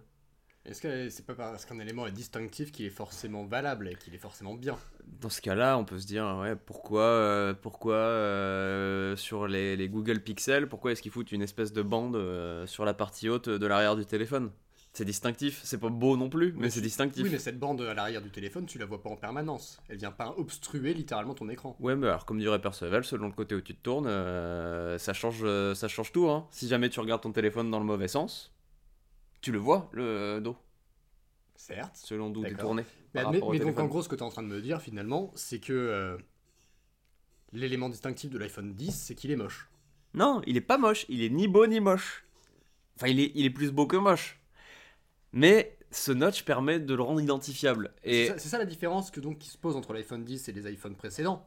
[0.66, 4.16] Est-ce que c'est pas parce qu'un élément est distinctif qu'il est forcément valable et qu'il
[4.16, 4.78] est forcément bien?
[5.22, 9.90] Dans ce cas-là, on peut se dire, ouais, pourquoi, euh, pourquoi euh, sur les, les
[9.90, 13.48] Google Pixel, pourquoi est-ce qu'ils foutent une espèce de bande euh, sur la partie haute
[13.48, 14.50] de l'arrière du téléphone?
[14.96, 17.22] C'est distinctif, c'est pas beau non plus, mais Mais c'est distinctif.
[17.22, 19.78] Oui, mais cette bande à l'arrière du téléphone, tu la vois pas en permanence.
[19.90, 21.76] Elle vient pas obstruer littéralement ton écran.
[21.82, 25.12] Ouais, mais alors, comme dirait Perceval, selon le côté où tu te tournes, euh, ça,
[25.12, 26.30] change, euh, ça change tout.
[26.30, 26.48] Hein.
[26.50, 28.54] Si jamais tu regardes ton téléphone dans le mauvais sens,
[29.42, 30.56] tu le vois, le euh, dos,
[31.58, 31.98] Certes.
[31.98, 32.86] selon d'où tu tourné.
[33.14, 35.34] Mais, mais- donc en gros, ce que tu es en train de me dire finalement,
[35.36, 36.18] c'est que
[37.52, 39.70] l'élément distinctif de l'iPhone 10, c'est qu'il est moche.
[40.14, 42.24] Non, il est pas moche, il est ni beau ni moche.
[42.96, 44.40] Enfin, il est, il est plus beau que moche.
[45.36, 47.94] Mais ce notch permet de le rendre identifiable.
[48.04, 50.50] C'est Et ça, c'est ça la différence que donc qui se pose entre l'iPhone 10
[50.50, 51.46] et les iPhones précédents.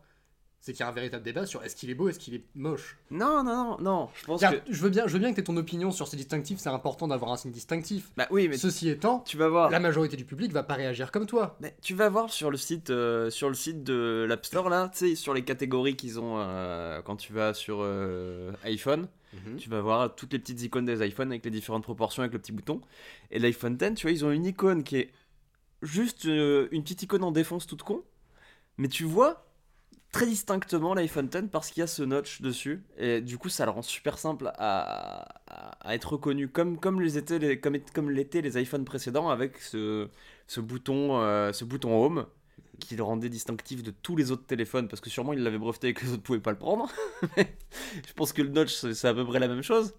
[0.61, 2.45] C'est qu'il y a un véritable débat sur est-ce qu'il est beau, est-ce qu'il est
[2.57, 2.99] moche.
[3.13, 4.61] non, non, non, non, je pense que.
[4.69, 6.69] je veux bien, je veux bien que tu aies ton opinion sur ces distinctifs, c'est
[6.69, 8.11] important d'avoir un signe distinctif.
[8.17, 9.71] Bah oui, mais Ceci étant, tu vas voir.
[9.71, 11.57] la majorité du public va pas réagir comme toi.
[11.61, 14.91] Mais tu vas voir sur le site, euh, sur le site de l'App Store là,
[14.93, 19.07] tu sais, sur les catégories qu'ils ont euh, quand tu vas sur euh, iPhone.
[19.59, 22.39] Tu vas voir toutes les petites icônes des iPhones avec les différentes proportions avec le
[22.39, 22.81] petit bouton.
[23.31, 25.13] Et l'iPhone 10, tu vois, ils ont une icône qui est
[25.83, 28.03] juste euh, une petite icône en défense toute con.
[28.79, 29.45] Mais tu vois
[30.11, 32.83] très distinctement l'iPhone 10 parce qu'il y a ce notch dessus.
[32.97, 37.61] Et du coup, ça le rend super simple à, à- être reconnu comme, comme les,
[37.61, 40.09] comme, comme l'étaient les iPhones précédents avec ce,
[40.47, 42.27] ce, bouton, euh, ce bouton Home
[42.81, 45.89] qui le rendait distinctif de tous les autres téléphones parce que sûrement il l'avait breveté
[45.89, 46.91] et que les autres pouvaient pas le prendre.
[47.37, 49.95] je pense que le notch c'est à peu près la même chose.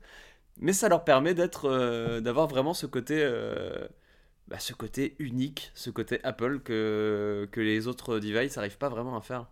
[0.60, 3.88] Mais ça leur permet d'être, euh, d'avoir vraiment ce côté, euh,
[4.48, 9.18] bah, ce côté unique, ce côté Apple que, que les autres devices n'arrivent pas vraiment
[9.18, 9.48] à faire.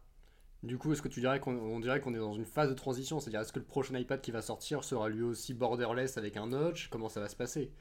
[0.63, 2.75] Du coup, est-ce que tu dirais qu'on on dirait qu'on est dans une phase de
[2.75, 6.37] transition C'est-à-dire, est-ce que le prochain iPad qui va sortir sera lui aussi borderless avec
[6.37, 6.89] un notch?
[6.89, 7.71] Comment ça va se passer?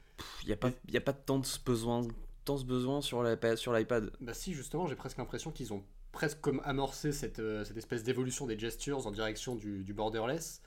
[0.43, 2.01] Il n'y a, pas- y a pas tant de besoin,
[2.47, 4.11] tant ce besoin sur l'iPad.
[4.21, 8.03] Bah si, justement, j'ai presque l'impression qu'ils ont presque comme amorcé cette, euh, cette espèce
[8.03, 10.61] d'évolution des gestures en direction du, du borderless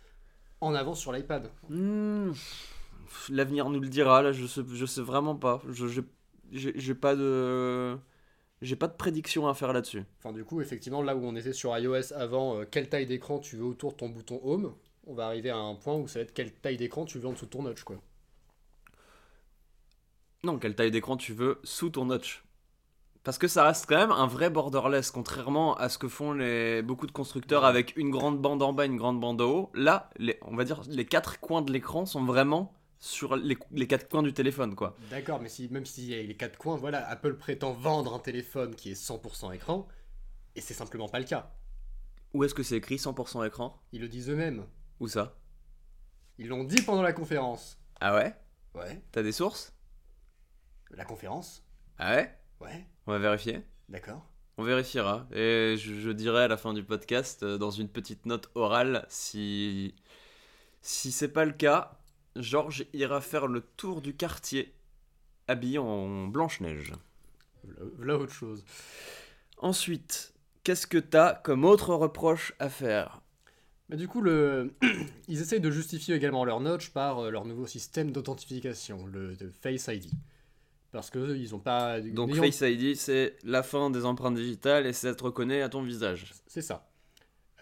[0.60, 1.50] en avant sur l'iPad.
[1.70, 2.32] Hmm,
[3.30, 5.62] L'avenir nous le dira, là je sais, je sais vraiment pas.
[5.68, 5.86] Je
[6.52, 7.96] j'ai- pas de.
[8.62, 10.04] J'ai pas de prédiction à faire là-dessus.
[10.18, 13.38] Enfin, du coup, effectivement, là où on était sur iOS avant, euh, quelle taille d'écran
[13.38, 14.74] tu veux autour de ton bouton Home,
[15.06, 17.26] on va arriver à un point où ça va être quelle taille d'écran tu veux
[17.26, 17.96] en dessous de ton notch, quoi.
[20.42, 22.42] Non, quelle taille d'écran tu veux sous ton notch
[23.24, 26.81] Parce que ça reste quand même un vrai borderless, contrairement à ce que font les,
[26.81, 29.70] beaucoup de constructeurs avec une grande bande en bas, une grande bande en haut.
[29.74, 33.87] Là, les, on va dire les quatre coins de l'écran sont vraiment sur les, les
[33.87, 34.96] quatre coins du téléphone, quoi.
[35.11, 38.18] D'accord, mais si, même s'il y a les quatre coins, voilà, Apple prétend vendre un
[38.18, 39.87] téléphone qui est 100% écran,
[40.57, 41.50] et c'est simplement pas le cas.
[42.33, 43.79] Où est-ce que c'est écrit 100% écran?
[43.92, 44.64] Ils le disent eux-mêmes.
[45.00, 45.37] Où ça?
[46.38, 47.79] Ils l'ont dit pendant la conférence.
[48.00, 48.35] Ah ouais?
[48.74, 49.03] Ouais.
[49.12, 49.74] T'as des sources?
[50.96, 51.64] La conférence
[51.98, 52.35] Ah ouais?
[52.61, 52.87] Ouais.
[53.07, 53.62] On va vérifier.
[53.88, 54.26] D'accord.
[54.59, 55.26] On vérifiera.
[55.33, 59.07] Et je, je dirai à la fin du podcast, euh, dans une petite note orale,
[59.09, 59.94] si,
[60.83, 61.98] si c'est pas le cas,
[62.37, 64.74] Georges ira faire le tour du quartier
[65.48, 66.92] habillé en Blanche-Neige.
[67.96, 68.64] Voilà, autre chose.
[69.59, 73.20] Ensuite, qu'est-ce que t'as comme autre reproche à faire?
[73.88, 74.74] Mais du coup, le...
[75.29, 79.88] ils essayent de justifier également leur notch par euh, leur nouveau système d'authentification, le Face
[79.88, 80.11] ID.
[80.92, 82.00] Parce que ils ont pas.
[82.00, 85.83] Donc Face ID, c'est la fin des empreintes digitales et c'est être reconnu à ton
[85.83, 86.33] visage.
[86.46, 86.87] C'est ça.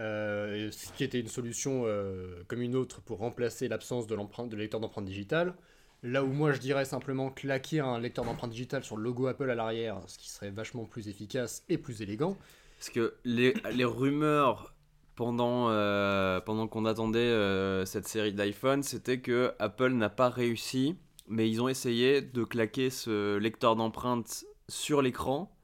[0.00, 4.48] euh, ce qui était une solution euh, comme une autre pour remplacer l'absence de l'empreinte
[4.48, 5.54] de lecteur d'empreinte digitale.
[6.02, 9.50] Là où moi je dirais simplement claquer un lecteur d'empreinte digitale sur le logo Apple
[9.50, 12.38] à l'arrière, ce qui serait vachement plus efficace et plus élégant.
[12.78, 14.74] Parce que les, les rumeurs
[15.16, 20.96] pendant, euh, pendant qu'on attendait cette série d'iPhone, c'était que Apple n'a pas réussi,
[21.28, 25.54] mais ils ont essayé de claquer ce lecteur d'empreinte sur l'écran,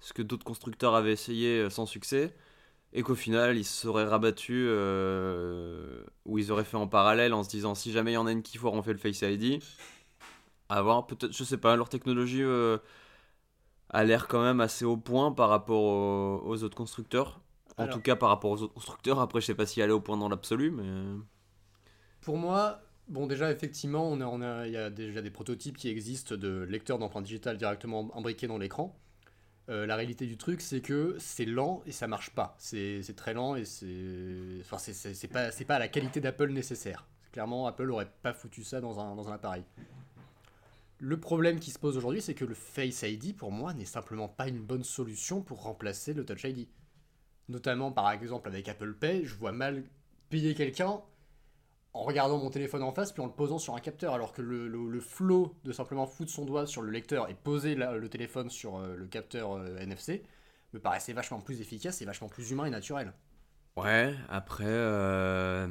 [0.00, 2.34] ce que d'autres constructeurs avaient essayé euh, sans succès,
[2.92, 7.42] et qu'au final ils se seraient rabattus, euh, ou ils auraient fait en parallèle en
[7.42, 9.22] se disant si jamais il y en a une qui foire, on fait le Face
[9.22, 9.62] ID.
[10.68, 12.78] À voir, peut-être, je sais pas, leur technologie euh,
[13.90, 17.40] a l'air quand même assez au point par rapport aux, aux autres constructeurs.
[17.76, 19.20] En Alors- tout cas par rapport aux autres constructeurs.
[19.20, 20.84] Après, je sais pas si elle est au point dans l'absolu, mais.
[22.22, 25.76] Pour moi, bon déjà effectivement, on a, on a, il y a déjà des prototypes
[25.76, 28.98] qui existent de lecteurs d'empreintes digitales directement imbriqués dans l'écran.
[29.70, 32.54] Euh, la réalité du truc, c'est que c'est lent et ça marche pas.
[32.58, 37.06] C'est très lent et c'est, enfin c'est- pas, pas à la qualité d'Apple nécessaire.
[37.32, 39.64] Clairement, Apple aurait pas foutu ça dans un, dans un appareil.
[40.98, 44.28] Le problème qui se pose aujourd'hui, c'est que le Face ID, pour moi, n'est simplement
[44.28, 46.68] pas une bonne solution pour remplacer le Touch ID.
[47.48, 49.82] Notamment, par exemple, avec Apple Pay, je vois mal
[50.30, 51.00] payer quelqu'un
[51.94, 54.42] en regardant mon téléphone en face puis en le posant sur un capteur alors que
[54.42, 58.78] le, flow de simplement foutre son doigt sur le lecteur et poser le téléphone sur
[58.78, 60.24] euh, le capteur euh, NFC
[60.72, 63.12] me paraissait vachement plus efficace et vachement plus humain et naturel.
[63.76, 64.64] Ouais, après.
[64.66, 65.68] euh,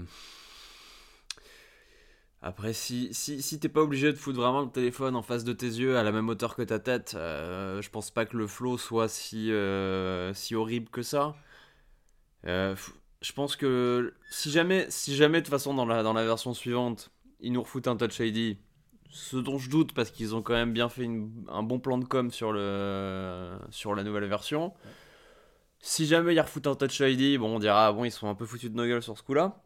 [2.41, 5.53] Après, si, si, si t'es pas obligé de foutre vraiment le téléphone en face de
[5.53, 8.77] tes yeux à la même hauteur que ta tête, je pense pas que le flow
[8.77, 9.51] soit si,
[10.33, 11.35] si horrible que ça.
[13.23, 16.53] Je pense que si jamais, si jamais de toute façon dans la, dans la version
[16.53, 17.09] suivante,
[17.39, 18.57] ils nous refoutent un Touch ID,
[19.09, 21.97] ce dont je doute parce qu'ils ont quand même bien fait une- un bon plan
[21.97, 24.73] de com sur, le, sur la nouvelle version.
[25.79, 28.35] Si jamais ils refoutent un Touch ID, bon, on dira, ah bon, ils sont un
[28.35, 29.61] peu foutus de nos sur ce coup-là.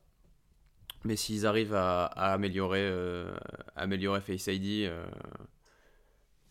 [1.03, 3.35] Mais s'ils arrivent à, à améliorer, euh,
[3.75, 5.05] améliorer Face ID, euh,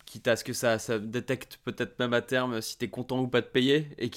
[0.07, 3.27] quitte à ce que ça, ça détecte peut-être même à terme si t'es content ou
[3.27, 4.09] pas de payer, et,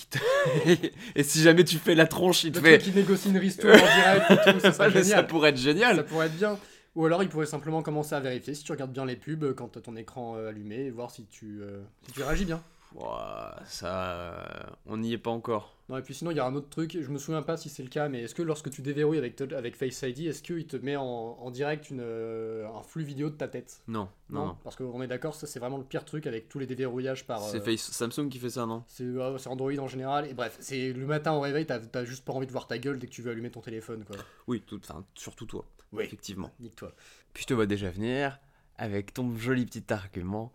[1.17, 2.79] et si jamais tu fais la tronche, il te fait.
[2.79, 5.27] qui négocie une ristourne en direct et tout, ça serait ça génial.
[5.27, 5.97] pourrait être génial.
[5.97, 6.59] Ça pourrait être bien.
[6.97, 9.69] Ou alors il pourrait simplement commencer à vérifier si tu regardes bien les pubs quand
[9.69, 12.63] t'as ton écran euh, allumé et voir si tu, euh, si tu réagis bien.
[12.95, 14.45] Ouah, ça, euh,
[14.87, 15.77] on n'y est pas encore.
[15.89, 17.69] Non, et puis sinon, il y a un autre truc, je me souviens pas si
[17.69, 20.77] c'est le cas, mais est-ce que lorsque tu déverrouilles avec, Face ID, est-ce qu'il te
[20.77, 23.83] met en, en direct une, euh, un flux vidéo de ta tête?
[23.89, 24.57] Non, non, non.
[24.63, 27.41] Parce qu'on est d'accord, ça c'est vraiment le pire truc avec tous les déverrouillages par.
[27.43, 28.85] C'est euh, Face- Samsung qui fait ça, non?
[28.87, 32.25] c'est euh, c'est Android en général, et bref, c'est le matin au réveil, t'as juste
[32.25, 34.17] pas envie de voir ta gueule dès que tu veux allumer ton téléphone, quoi.
[34.47, 34.81] Oui, tout,
[35.15, 36.51] surtout toi, Oui, effectivement.
[36.61, 36.93] nique-toi.
[37.35, 38.39] Puis je te vois déjà venir
[38.79, 40.53] avec ton joli petit argument.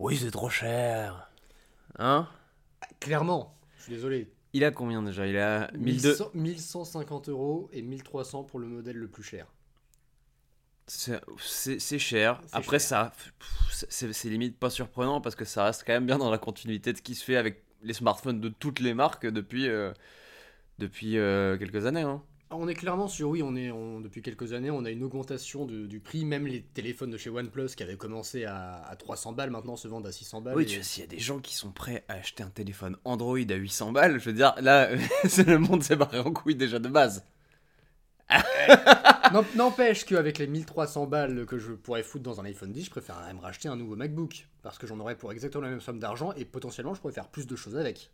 [0.00, 1.28] Oui, c'est trop cher.
[1.98, 2.28] Hein
[3.00, 4.32] Clairement, je suis désolé.
[4.52, 5.26] Il a combien déjà?
[5.26, 6.30] Il a 1200.
[6.34, 9.46] 1100 1150 euros et 1300 pour le modèle le plus cher.
[10.86, 12.40] C'est cher.
[12.52, 13.12] Après, cher.
[13.70, 16.92] ça, c'est limite pas surprenant parce que ça reste quand même bien dans la continuité
[16.92, 19.92] de ce qui se fait avec les smartphones de toutes les marques depuis, euh,
[20.78, 22.02] depuis euh, quelques années.
[22.02, 22.22] Hein.
[22.54, 25.64] On est clairement sur, oui, on est, on- depuis quelques années, on a une augmentation
[25.64, 26.24] de- du prix.
[26.24, 29.88] Même les téléphones de chez OnePlus qui avaient commencé à, à 300 balles, maintenant se
[29.88, 30.56] vendent à 600 balles.
[30.56, 32.50] Oui, et- tu vois, s'il y a des gens qui sont prêts à acheter un
[32.50, 34.88] téléphone Android à 800 balles, je veux dire, là,
[35.24, 37.24] c'est le monde s'est barré en couille déjà de base.
[39.56, 43.20] N'empêche qu'avec les 1300 balles que je pourrais foutre dans un iPhone 10, je préfère
[43.26, 44.46] même racheter un nouveau MacBook.
[44.62, 47.28] Parce que j'en aurais pour exactement la même somme d'argent et potentiellement je pourrais faire
[47.28, 48.10] plus de choses avec.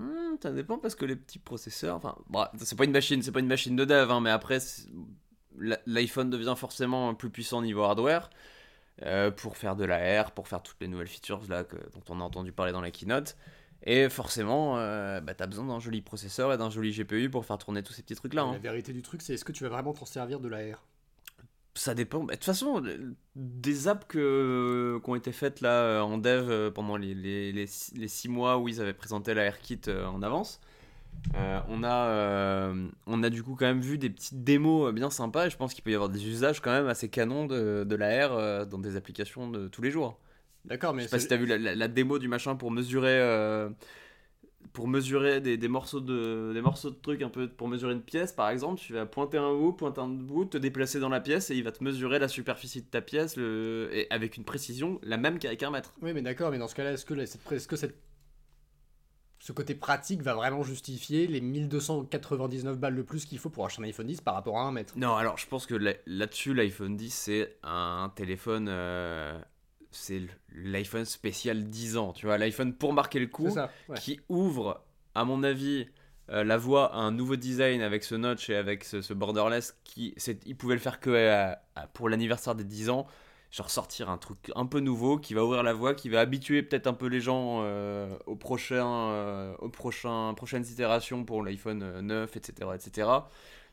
[0.00, 3.32] Hmm, ça dépend parce que les petits processeurs, enfin, bon, c'est pas une machine, c'est
[3.32, 4.58] pas une machine de dev, hein, mais après,
[5.86, 8.30] l'iPhone devient forcément plus puissant niveau hardware
[9.02, 12.02] euh, pour faire de la R, pour faire toutes les nouvelles features là que- dont
[12.08, 13.36] on a entendu parler dans la keynote.
[13.82, 17.58] Et forcément, euh, bah, t'as besoin d'un joli processeur et d'un joli GPU pour faire
[17.58, 18.46] tourner tous ces petits trucs là.
[18.52, 20.82] La vérité du truc, c'est est-ce que tu vas vraiment t'en servir de la R?
[21.82, 22.20] Ça dépend.
[22.24, 22.82] Bah, De toute façon,
[23.36, 27.52] des apps que, qui ont été faites là euh, en dev euh, pendant les, les,
[27.52, 30.60] les, six- les six mois où ils avaient présenté la AirKit euh, en avance,
[31.36, 35.10] euh, on, a, euh, on a du coup quand même vu des petites démos bien
[35.10, 37.84] sympas et je pense qu'il peut y avoir des usages quand même assez canons de,
[37.84, 40.18] de la R dans des applications de tous les jours.
[40.64, 42.70] D'accord, Je mais sais pas si t'as vu la, la- la démo du machin pour
[42.70, 43.10] mesurer.
[43.10, 43.70] euh,
[44.72, 48.02] pour mesurer des, des morceaux de des morceaux de trucs un peu pour mesurer une
[48.02, 51.20] pièce par exemple tu vas pointer un bout pointer un bout te déplacer dans la
[51.20, 54.44] pièce et il va te mesurer la superficie de ta pièce le, et avec une
[54.44, 55.92] précision la même qu'avec un mètre.
[56.02, 57.98] Oui, mais d'accord, mais dans ce cas-là, est-ce que, cette- est-ce que cette-
[59.40, 63.82] ce côté pratique va vraiment justifier les 1299 balles de plus qu'il faut pour acheter
[63.82, 64.92] un iPhone 10 par rapport à un mètre?
[64.96, 69.40] Non alors je pense que là- là-dessus l'iPhone 10 c'est un téléphone euh,
[69.90, 70.22] c'est
[70.54, 73.96] l'iPhone spécial 10 ans tu vois l'iPhone pour marquer le coup C'est ça, ouais.
[73.98, 74.82] qui ouvre,
[75.14, 75.88] à mon avis,
[76.30, 79.76] euh, la voix a un nouveau design avec ce notch et avec ce, ce borderless
[79.84, 80.14] qui
[80.46, 83.06] il pouvait le faire que euh, à- pour l'anniversaire des 10 ans
[83.50, 86.62] genre sortir un truc un peu nouveau qui va ouvrir la voie qui va habituer
[86.62, 91.82] peut-être un peu les gens euh, au prochain euh, au prochain prochaines itérations pour l'iPhone
[91.82, 93.08] euh, 9 etc etc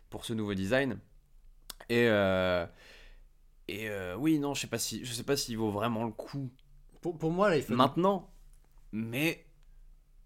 [0.10, 0.98] pour ce nouveau design
[1.90, 2.08] et
[3.68, 6.12] et euh, oui non je sais pas si je sais pas s'il vaut vraiment le
[6.12, 6.50] coup
[7.02, 7.78] Pour, pour moi, l'iPhone.
[7.78, 8.30] maintenant,
[8.92, 9.46] mais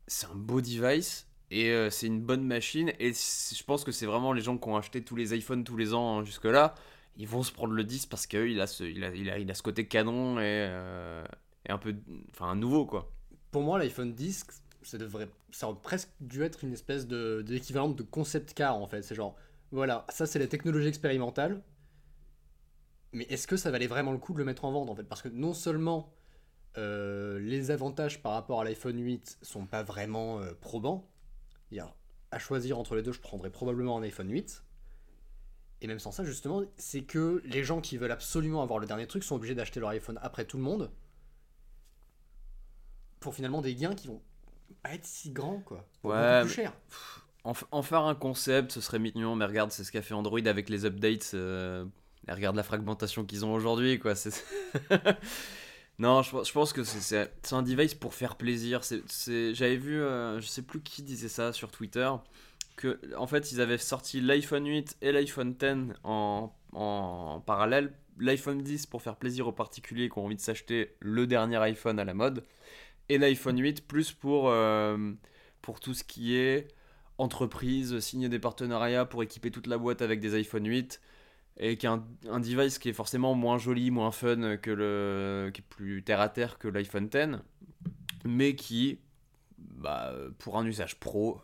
[0.07, 2.91] c'est un beau device et euh, c'est une bonne machine.
[2.99, 5.77] Et je pense que c'est vraiment les gens qui ont acheté tous les iPhones tous
[5.77, 6.75] les ans hein, jusque-là,
[7.17, 9.49] ils vont se prendre le 10 parce qu'il a, ce, il a, il a, il
[9.51, 11.23] a ce côté canon et, euh,
[11.65, 11.95] et un peu.
[12.31, 13.11] Enfin, un nouveau quoi.
[13.51, 14.45] Pour moi, l'iPhone 10,
[14.83, 18.87] ça devrait, ça aurait presque dû être une espèce de d'équivalent de concept car en
[18.87, 19.01] fait.
[19.03, 19.35] C'est genre,
[19.71, 21.61] voilà, ça c'est la technologie expérimentale.
[23.13, 25.03] Mais est-ce que ça valait vraiment le coup de le mettre en vente en fait?
[25.03, 26.13] Parce que non seulement
[26.77, 31.09] euh, les avantages par rapport à l'iPhone 8 sont pas vraiment euh, probants,
[31.71, 31.93] il y a-
[32.31, 34.63] à choisir entre les deux, je prendrais probablement un iPhone 8.
[35.81, 39.07] Et même sans ça, justement, c'est que les gens qui veulent absolument avoir le dernier
[39.07, 40.91] truc sont obligés d'acheter leur iPhone après tout le monde
[43.19, 44.21] pour finalement des gains qui vont
[44.83, 45.85] pas être si grands quoi.
[46.03, 46.73] Ouais, plus cher.
[47.43, 50.69] En faire un concept, ce serait mignon, mais regarde, c'est ce qu'a fait Android avec
[50.69, 51.31] les updates.
[51.33, 51.85] euh,
[52.27, 54.13] et regarde la fragmentation qu'ils ont aujourd'hui, quoi.
[55.99, 58.81] non, je, pense- que c'est- un device pour faire plaisir.
[59.27, 62.09] J'avais vu, euh, je sais plus qui disait ça sur Twitter,
[62.75, 67.93] que en fait, ils avaient sorti l'iPhone 8 et l'iPhone 10 en, en parallèle.
[68.19, 71.99] L'iPhone 10 pour faire plaisir aux particuliers qui ont envie de s'acheter le dernier iPhone
[71.99, 72.43] à la mode.
[73.09, 75.11] Et l'iPhone 8 plus pour, euh,
[75.61, 76.67] pour tout ce qui est
[77.17, 81.01] entreprise, signer des partenariats pour équiper toute la boîte avec des iPhone 8
[81.61, 85.51] et qui est un, un device qui est forcément moins joli, moins fun que le
[85.53, 87.37] qui est plus terre à terre que l'iPhone 10
[88.25, 88.99] mais qui
[89.57, 91.39] bah, pour un usage pro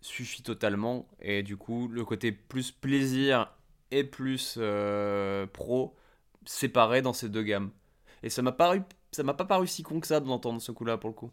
[0.00, 1.08] suffit totalement.
[1.20, 3.52] Et du coup le côté plus plaisir
[3.90, 5.96] et plus euh, pro
[6.44, 7.70] séparé dans ces deux gammes.
[8.22, 8.82] Et ça m'a paru
[9.12, 11.30] ça m'a pas paru si con que ça d'entendre ce coup là pour le coup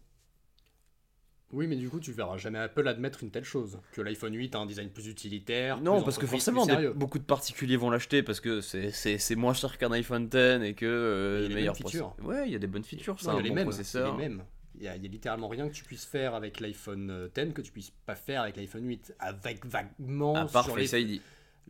[1.53, 3.79] Oui, mais du coup, tu verras jamais Apple admettre une telle chose.
[3.91, 5.81] Que l'iPhone 8 a un design plus utilitaire.
[5.81, 9.53] Non, plus parce que forcément, des- beaucoup de particuliers vont l'acheter parce que c'est- moins
[9.53, 12.15] cher qu'un iPhone 10 et que euh, Il y a mêmes features.
[12.23, 13.65] Ouais, il y a des bonnes features, ça, il y a les bon mêmes.
[13.65, 14.07] processeur.
[14.07, 14.43] Il y a les mêmes.
[14.75, 17.71] Il y, a, littéralement rien que tu puisses faire avec l'iPhone euh, 10 que tu
[17.71, 19.13] puisses pas faire avec l'iPhone 8.
[19.19, 21.21] Avec vaguement À part sur Face les ID.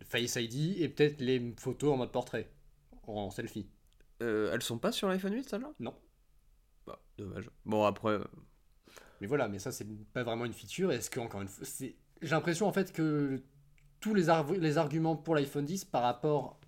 [0.07, 2.49] Face ID et peut-être les photos en mode portrait.
[3.07, 3.67] En selfie.
[4.21, 5.71] Euh, elles sont pas sur l'iPhone 8, celles-là?
[5.79, 5.93] Non.
[6.85, 7.49] Bah, dommage.
[7.65, 8.23] Bon, après, euh,
[9.21, 10.91] Mais voilà, mais ça, c'est pas vraiment une feature.
[10.91, 11.95] Est-ce que, encore une fois, c'est.
[12.21, 13.41] J'ai l'impression en fait que
[13.99, 16.59] tous les, arg- les arguments pour l'iPhone 10 par rapport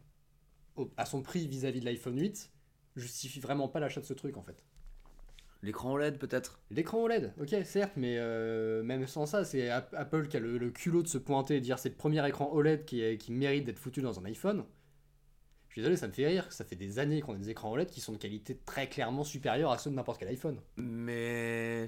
[0.75, 2.51] au- à son prix vis-à-vis de l'iPhone 8
[2.95, 4.63] justifient vraiment pas l'achat de ce truc en fait.
[5.63, 6.59] l'écran OLED peut-être?
[6.71, 10.57] L'écran OLED, ok, certes, mais euh, même sans ça, c'est App- Apple qui a le,
[10.57, 13.31] le culot de se pointer et dire c'est le premier écran OLED qui, est- qui
[13.31, 14.65] mérite d'être foutu dans un iPhone.
[15.69, 16.51] Je suis désolé, ça me fait rire.
[16.51, 19.23] Ça fait des années qu'on a des écrans OLED qui sont de qualité très clairement
[19.23, 20.59] supérieure à ceux de n'importe quel iPhone.
[20.77, 21.87] Mais.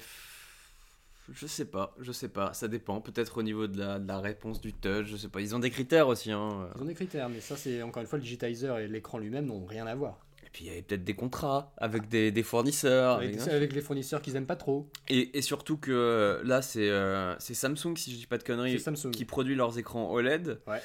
[1.32, 3.02] Je sais pas, je sais pas, ça dépend.
[3.02, 5.42] Peut-être au niveau de la, de la réponse du touch, je sais pas.
[5.42, 6.70] Ils ont des critères aussi, hein.
[6.76, 9.46] Ils ont des critères, mais ça, c'est encore une fois le digitizer et l'écran lui-même
[9.48, 10.20] n'ont rien à voir.
[10.46, 13.18] Et puis il y avait peut-être des contrats avec des, des fournisseurs.
[13.18, 14.88] Avec, avec- avec les fournisseurs qu'ils aiment pas trop.
[15.10, 18.78] Et, et surtout que là, c'est euh, Samsung, si je dis pas de conneries,
[19.12, 20.62] qui produit leurs écrans OLED.
[20.68, 20.80] Ouais.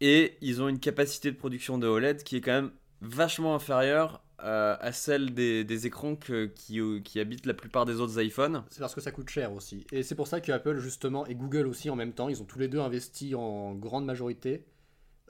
[0.00, 2.70] Et ils ont une capacité de production de OLED qui est quand même
[3.02, 7.84] vachement inférieure euh, à celle des, des écrans que- qui, euh, qui habitent la plupart
[7.86, 8.64] des autres iPhones.
[8.70, 9.86] C'est parce que ça coûte cher aussi.
[9.92, 12.44] Et c'est pour ça que Apple, justement, et Google aussi en même temps, ils ont
[12.44, 14.64] tous les deux investi en grande majorité.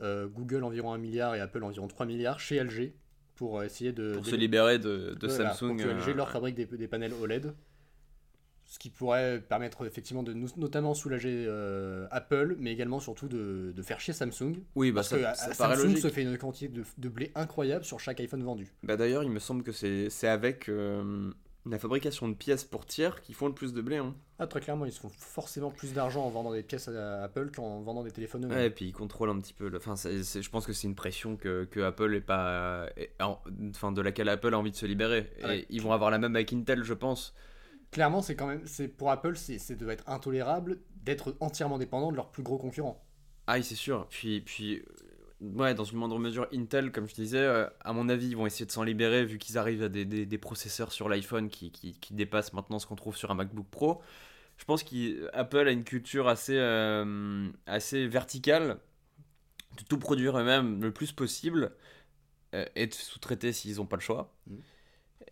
[0.00, 2.92] Euh, Google environ 1 milliard et Apple environ 3 milliards chez LG
[3.36, 4.12] pour essayer de.
[4.14, 5.76] Pour se libérer de, de Voilà, Samsung.
[5.76, 7.54] Pour que LG leur fabrique des, des panels OLED.
[8.72, 13.70] Ce qui pourrait permettre effectivement de nous, notamment soulager euh, Apple, mais également surtout de,
[13.76, 14.54] de faire chier Samsung.
[14.76, 15.98] Oui, bah Parce ça, que ça euh, paraît Samsung logique.
[16.02, 18.72] se fait une quantité de, de blé incroyable sur chaque iPhone vendu.
[18.82, 21.30] Bah, D'ailleurs, il me semble que c'est avec euh,
[21.66, 23.98] la fabrication de pièces pour tiers qui font le plus de blé.
[23.98, 24.14] Hein.
[24.38, 27.50] Ah, très clairement, ils se font forcément plus d'argent en vendant des pièces à Apple
[27.54, 28.56] qu'en vendant des téléphones eux-mêmes.
[28.56, 29.68] Ouais, et puis ils contrôlent un petit peu.
[29.68, 32.86] le- Enfin, je pense que c'est une pression que, que Apple est pas,
[33.20, 35.30] enfin, de laquelle Apple a envie de se libérer.
[35.40, 35.66] Et Ouais.
[35.68, 37.34] ils vont avoir la même avec Intel, je pense.
[37.92, 42.10] Clairement, c'est quand même, c'est pour Apple, c'est c'est doit être intolérable d'être entièrement dépendant
[42.10, 43.04] de leurs plus gros concurrents.
[43.46, 44.06] Ah, oui, c'est sûr.
[44.08, 44.84] Puis, puis, euh,
[45.40, 48.46] ouais, dans une moindre mesure, Intel, comme je disais, euh, à mon avis, ils vont
[48.46, 51.70] essayer de s'en libérer vu qu'ils arrivent à des, des- des processeurs sur l'iPhone qui,
[51.72, 54.00] qui, qui dépassent maintenant ce qu'on trouve sur un MacBook Pro.
[54.58, 58.78] Je pense qu'Apple a une culture assez, euh, assez verticale
[59.78, 61.72] de tout produire eux-mêmes le plus possible
[62.54, 64.34] euh, et de sous-traiter s'ils n'ont pas le choix.
[64.46, 64.62] Mhm.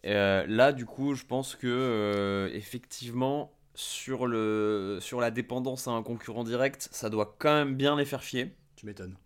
[0.07, 5.93] Euh, là, du coup, je pense que euh, effectivement, sur, le, sur la dépendance à
[5.93, 8.51] un concurrent direct, ça doit quand même bien les faire fier.
[8.77, 9.17] Tu m'étonnes.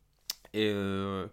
[0.53, 1.27] Et euh,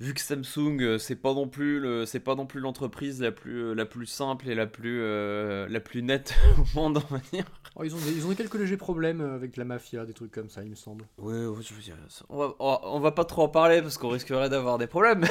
[0.00, 3.32] vu que Samsung, euh, c'est pas non plus le, c'est pas non plus l'entreprise la
[3.32, 7.14] plus, euh, la plus simple et la plus, euh, la plus nette au monde, on
[7.14, 7.44] va dire.
[7.76, 10.48] Oh, ils, ont des, ils ont quelques légers problèmes avec la mafia, des trucs comme
[10.48, 11.04] ça, il me semble.
[11.18, 11.96] Ouais, je veux dire,
[12.28, 15.24] on va, on va- pas trop en parler parce qu'on risquerait d'avoir des problèmes.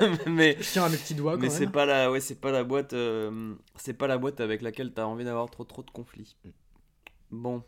[0.26, 2.50] mais Je tiens à mes petits doigts quand mais c'est pas la, ouais, c'est pas
[2.52, 5.90] la boîte, euh, c'est pas la boîte avec laquelle t'as envie d'avoir trop trop de
[5.90, 6.36] conflits.
[7.30, 7.62] Bon,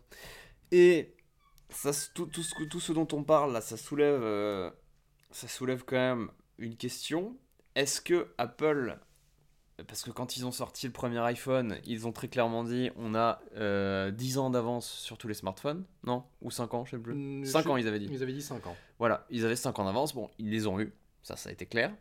[0.72, 1.14] et
[1.70, 4.70] ça, tout, tout ce, que- tout ce dont on parle là, ça soulève, euh,
[5.31, 7.37] ça soulève quand même une question.
[7.74, 8.99] Est-ce que Apple,
[9.87, 13.14] parce que quand ils ont sorti le premier iPhone, ils ont très clairement dit on
[13.14, 16.24] a euh, 10 ans d'avance sur tous les smartphones, non?
[16.43, 17.14] Ou 5 ans, je sais plus.
[17.14, 18.09] Mm, 5 je- ans, ils avaient dit.
[18.11, 18.76] Ils avaient dit 5 ans.
[18.99, 21.66] Voilà, ils avaient 5 ans d'avance, bon, ils les ont eu, ça, ça a été
[21.66, 21.93] clair.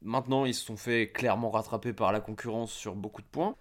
[0.00, 3.54] Maintenant, ils se sont fait clairement rattraper par la concurrence sur beaucoup de points.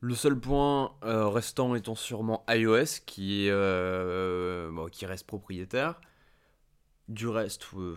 [0.00, 6.00] Le seul point euh, restant étant sûrement iOS, qui, est, euh, bon, qui reste propriétaire.
[7.08, 7.96] Du reste, euh,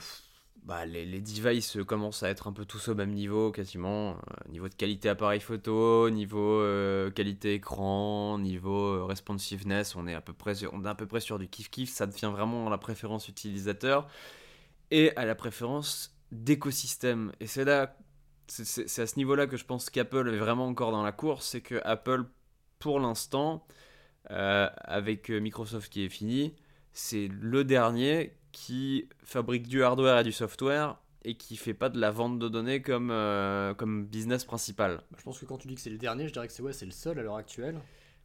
[0.63, 4.11] bah, les, devices commencent à être un peu tous au même niveau, quasiment.
[4.11, 10.21] Euh, niveau de qualité appareil photo, niveau euh, qualité écran, niveau responsiveness, on est, à
[10.21, 11.89] peu près sur, du kiff-kiff.
[11.89, 14.07] Ça devient vraiment la préférence utilisateur
[14.91, 17.33] et à la préférence d'écosystème.
[17.41, 17.97] Et c'est là,
[18.47, 21.47] c'est- à ce niveau-là que je pense qu'Apple est vraiment encore dans la course.
[21.47, 22.25] C'est que Apple,
[22.79, 23.65] pour l'instant,
[24.25, 26.55] avec Microsoft qui est fini,
[26.93, 31.99] c'est le dernier qui fabrique du hardware et du software et qui fait pas de
[31.99, 35.03] la vente de données comme, euh, comme business principal.
[35.11, 36.63] Bah, je pense que quand tu dis que c'est le dernier, je dirais que c'est
[36.63, 37.79] ouais, le seul à l'heure actuelle.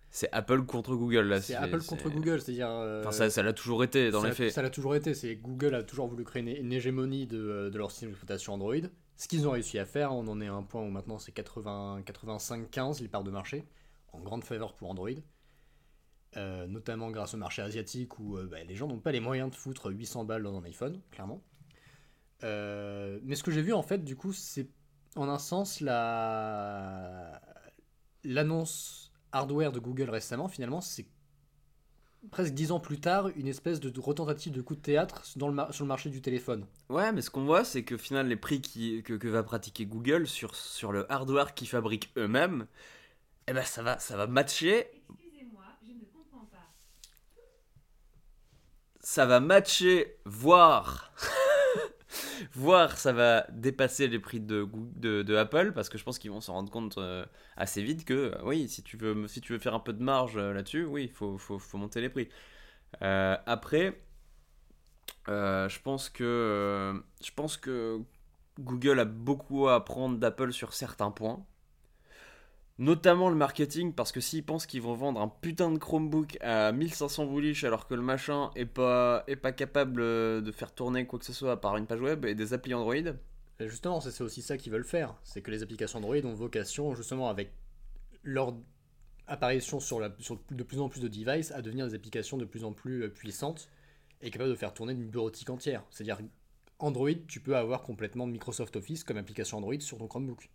[0.08, 1.42] C'est Apple contre Google là.
[1.42, 2.70] C'est Apple contre Google, c'est-à-dire.
[2.70, 4.52] euh, Enfin, ça ça l'a toujours été dans les faits.
[4.52, 5.12] Ça l'a toujours été.
[5.12, 8.54] C'est Google a toujours voulu créer une, une hégémonie de, euh, de leur système d'exploitation
[8.54, 8.76] Android.
[9.18, 11.32] Ce qu'ils ont réussi à faire, on en est à un point où maintenant c'est
[11.32, 13.64] 80 85-15 les parts de marché,
[14.12, 15.10] en grande faveur pour Android.
[16.36, 19.50] Euh, notamment grâce au marché asiatique où euh, bah, les gens n'ont pas les moyens
[19.50, 21.42] de foutre 800 balles dans un iPhone, clairement.
[22.44, 24.68] Euh, mais ce que j'ai vu en fait, du coup, c'est
[25.14, 27.40] en un sens la
[28.22, 31.06] l'annonce hardware de Google récemment, finalement, c'est
[32.30, 35.72] presque dix ans plus tard, une espèce de retentative de coup de théâtre dans le
[35.72, 36.66] sur le marché du téléphone.
[36.90, 39.86] Ouais, mais ce qu'on voit, c'est que final, les prix qui, que, que va pratiquer
[39.86, 42.66] Google sur, sur le hardware qu'ils fabriquent eux-mêmes,
[43.46, 46.72] eh ben ça va, ça va matcher, Excusez-moi, je ne comprends pas.
[49.06, 51.12] Ça va matcher, voire,
[52.54, 56.32] voire ça va dépasser les prix de, de, de Apple, parce que je pense qu'ils
[56.32, 57.24] vont s'en rendre compte euh,
[57.56, 60.02] assez vite que, euh, oui, si tu veux, si tu veux faire un peu de
[60.02, 62.28] marge euh, là-dessus, oui, il faut, faut, faut monter les prix.
[63.00, 63.96] Après,
[65.28, 68.00] je pense que, je pense que
[68.58, 71.46] Google a beaucoup à apprendre d'Apple sur certains points.
[72.78, 76.72] Notamment le marketing, parce que s'ils pensent qu'ils vont vendre un putain de Chromebook à
[76.72, 81.06] 1500 bullish alors que le machin est pas, est pas capable euh, de faire tourner
[81.06, 82.94] quoi que ce soit à part une page web et des applis Android,
[83.60, 85.14] justement, c'est aussi ça qu'ils veulent faire.
[85.22, 87.50] C'est que les applications Android ont vocation, justement, avec
[88.22, 88.54] leur
[89.26, 92.64] apparition sur, sur de plus en plus de devices, à devenir des applications de plus
[92.64, 93.70] en plus euh, puissantes
[94.20, 95.82] et capables de faire tourner une bureautique entière.
[95.90, 96.18] C'est-à-dire,
[96.78, 100.50] Android, tu peux avoir complètement Microsoft Office comme application Android sur ton Chromebook.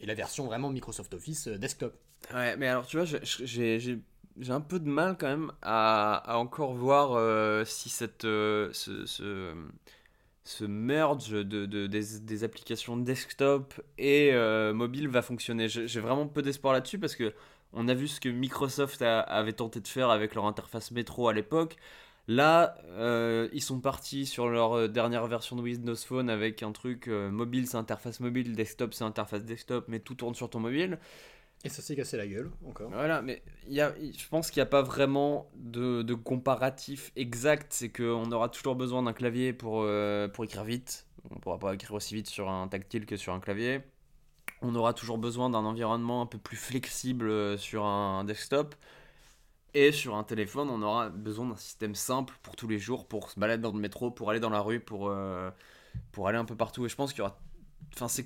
[0.00, 1.96] Et la version vraiment Microsoft Office euh, desktop.
[2.32, 4.00] Ouais, mais alors tu vois, j'ai-
[4.48, 10.64] un peu de mal quand même à, encore voir euh, si cette, euh, ce, ce,
[10.64, 14.32] merge de, de- des, applications desktop et
[14.72, 15.68] mobile va fonctionner.
[15.68, 17.34] J'ai vraiment peu d'espoir là-dessus parce que
[17.72, 21.34] on a vu ce que Microsoft avait tenté de faire avec leur interface métro à
[21.34, 21.76] l'époque.
[22.28, 26.72] Là, euh, ils sont partis sur leur euh, dernière version de Windows Phone avec un
[26.72, 30.60] truc euh, mobile, c'est interface mobile, desktop, c'est interface desktop, mais tout tourne sur ton
[30.60, 30.98] mobile.
[31.64, 32.90] Et ça s'est cassé la gueule, encore.
[32.90, 37.72] Voilà, mais y a, je pense qu'il n'y a pas vraiment de, de comparatif exact.
[37.72, 41.06] C'est qu'on aura toujours besoin d'un clavier pour, euh, pour écrire vite.
[41.30, 43.80] On ne pourra pas écrire aussi vite sur un tactile que sur un clavier.
[44.60, 48.74] On aura toujours besoin d'un environnement un peu plus flexible sur un desktop.
[49.74, 53.30] Et sur un téléphone, on aura besoin d'un système simple pour tous les jours, pour
[53.30, 55.50] se balader dans le métro, pour aller dans la rue, pour, euh,
[56.12, 56.86] pour aller un peu partout.
[56.86, 57.38] Et je pense qu'il y aura
[57.94, 58.22] Enfin,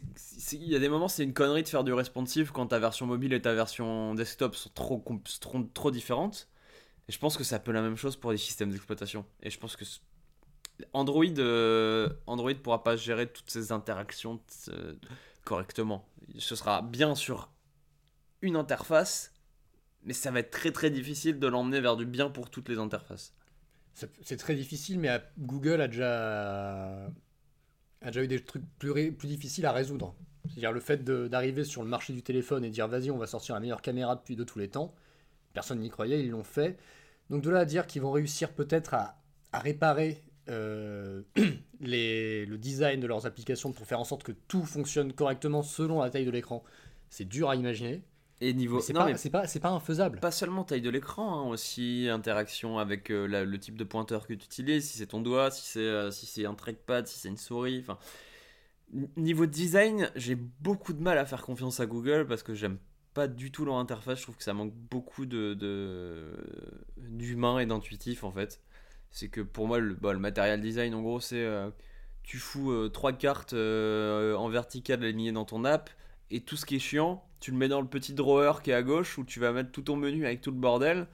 [0.52, 3.06] il y a des moments, c'est une connerie de faire du responsive quand ta version
[3.06, 5.02] mobile et ta version desktop sont trop,
[5.40, 6.48] trop, trop différentes.
[7.08, 9.24] Et je pense que c'est un peu la même chose pour les systèmes d'exploitation.
[9.42, 9.84] Et je pense que
[10.92, 14.94] Android, euh, Android pourra pas gérer toutes ces interactions euh,
[15.44, 16.06] correctement.
[16.38, 17.50] Ce sera bien sur
[18.42, 19.31] une interface,
[20.04, 22.78] mais ça va être très très difficile de l'emmener vers du bien pour toutes les
[22.78, 23.34] interfaces.
[23.94, 27.10] C'est très difficile, mais Google a déjà,
[28.22, 30.14] eu des trucs plus, difficiles à résoudre.
[30.48, 33.54] C'est-à-dire le fait d'arriver sur le marché du téléphone et dire vas-y, on va sortir
[33.54, 34.94] la meilleure caméra depuis de tous les temps.
[35.52, 36.78] personne n'y croyait, ils l'ont fait.
[37.30, 39.18] Donc de là à dire qu'ils vont réussir peut-être à,
[39.52, 41.22] réparer euh,
[41.80, 46.10] le design de leurs applications pour faire en sorte que tout fonctionne correctement selon la
[46.10, 46.64] taille de l'écran,
[47.10, 48.02] c'est dur à imaginer.
[48.44, 48.80] Et niveau.
[48.80, 50.18] C'est pas, pas, c'est pas infaisable.
[50.18, 54.26] pas seulement taille de l'écran, hein, aussi interaction avec euh, la- le type de pointeur
[54.26, 57.18] que tu utilises, si c'est ton doigt, si c'est euh, si c'est un trackpad, si
[57.20, 57.78] c'est une souris.
[57.80, 57.98] Enfin,
[59.16, 62.78] niveau design, j'ai beaucoup de mal à faire confiance à Google parce que j'aime
[63.14, 64.18] pas du tout leur interface.
[64.18, 65.54] Je trouve que ça manque beaucoup de
[66.96, 68.60] d'humain et d'intuitif en fait.
[69.10, 71.70] C'est que pour moi, le, bah, le material design, en gros, c'est euh,
[72.22, 75.90] tu fous euh, trois cartes en verticale alignées dans ton app
[76.30, 78.74] et tout ce qui est chiant, tu le mets dans le petit drawer qui est
[78.74, 81.06] à gauche où tu vas mettre tout ton menu avec tout le bordel.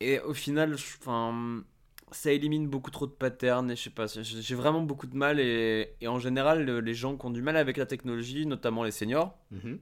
[0.00, 1.62] Et au final, enfin,
[2.10, 5.38] ça élimine beaucoup trop de patterns et je sais pas, j'ai vraiment beaucoup de mal
[5.40, 8.82] et, et en général, le- les gens qui ont du mal avec la technologie, notamment
[8.84, 9.78] les seniors, Mhm.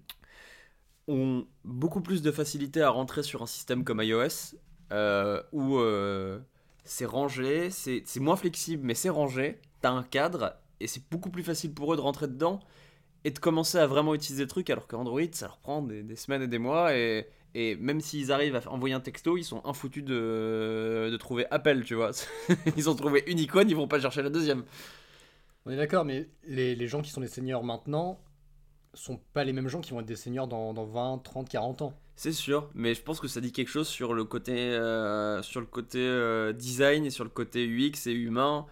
[1.09, 4.57] ont beaucoup plus de facilité à rentrer sur un système comme iOS
[4.93, 6.39] euh, où euh,
[6.85, 11.31] c'est rangé, c'est c'est moins flexible mais c'est rangé, t'as un cadre et c'est beaucoup
[11.31, 12.61] plus facile pour eux de rentrer dedans
[13.25, 16.17] et de commencer à vraiment utiliser le truc alors qu'Android ça leur prend des, des
[16.17, 19.61] semaines et des mois et, et même s'ils arrivent à envoyer un texto ils sont
[19.65, 22.11] infoutus de, de trouver Apple tu vois
[22.77, 24.65] ils ont trouvé une icône ils vont pas chercher la deuxième
[25.67, 28.21] On est d'accord, mais les, les gens qui sont des seniors maintenant
[28.95, 31.83] sont pas les mêmes gens qui vont être des seniors dans, dans 20, 30, 40
[31.83, 31.95] ans.
[32.17, 35.61] C'est sûr, mais je pense que ça dit quelque chose sur le côté, euh, sur
[35.61, 38.67] le côté euh, design et sur le côté UX et humain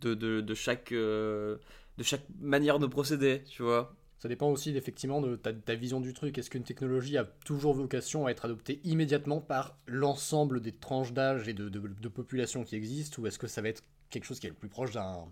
[0.00, 1.58] de, de, de chaque, euh,
[1.98, 3.94] de chaque manière de procéder, tu vois.
[4.18, 6.38] Ça dépend aussi effectivement de ta, ta vision du truc.
[6.38, 11.48] Est-ce qu'une technologie a toujours vocation à être adoptée immédiatement par l'ensemble des tranches d'âge
[11.48, 14.40] et de, de, de population qui existent ou est-ce que ça va être quelque chose
[14.40, 15.24] qui est le plus proche d'un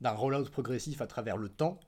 [0.00, 1.78] d'un rollout progressif à travers le temps?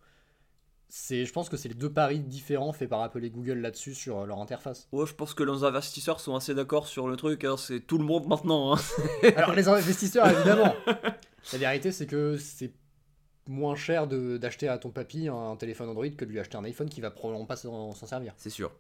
[0.89, 3.95] C'est, Je pense que c'est les deux paris différents faits par Apple et Google là-dessus
[3.95, 4.87] sur euh, leur interface.
[4.93, 7.99] Ouais, je pense que les investisseurs sont assez d'accord sur le truc, hein, c'est tout
[7.99, 8.75] le monde maintenant.
[8.77, 8.81] hein.
[9.37, 10.73] Alors les investisseurs évidemment
[11.53, 12.73] La vérité c'est que c'est
[13.47, 16.65] moins cher de- d'acheter à ton papy un téléphone Android que de lui acheter un
[16.65, 18.33] iPhone qui va probablement pas s'en servir.
[18.37, 18.73] C'est sûr.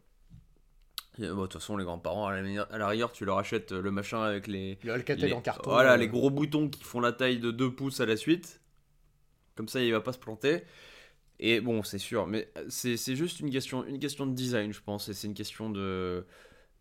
[1.18, 4.22] Bon, De toute façon, les grands-parents, à la à l'arrière, tu leur achètes le machin
[4.22, 5.70] avec les, Le Alcatel les- en carton.
[5.70, 8.60] Voilà, euh, les gros boutons qui font la taille de 2 pouces à la suite.
[9.54, 10.64] Comme ça, il va pas se planter.
[11.38, 14.80] Et bon, c'est sûr, mais c'est c'est juste une question, une question de design, je
[14.80, 16.26] pense, et c'est une question de,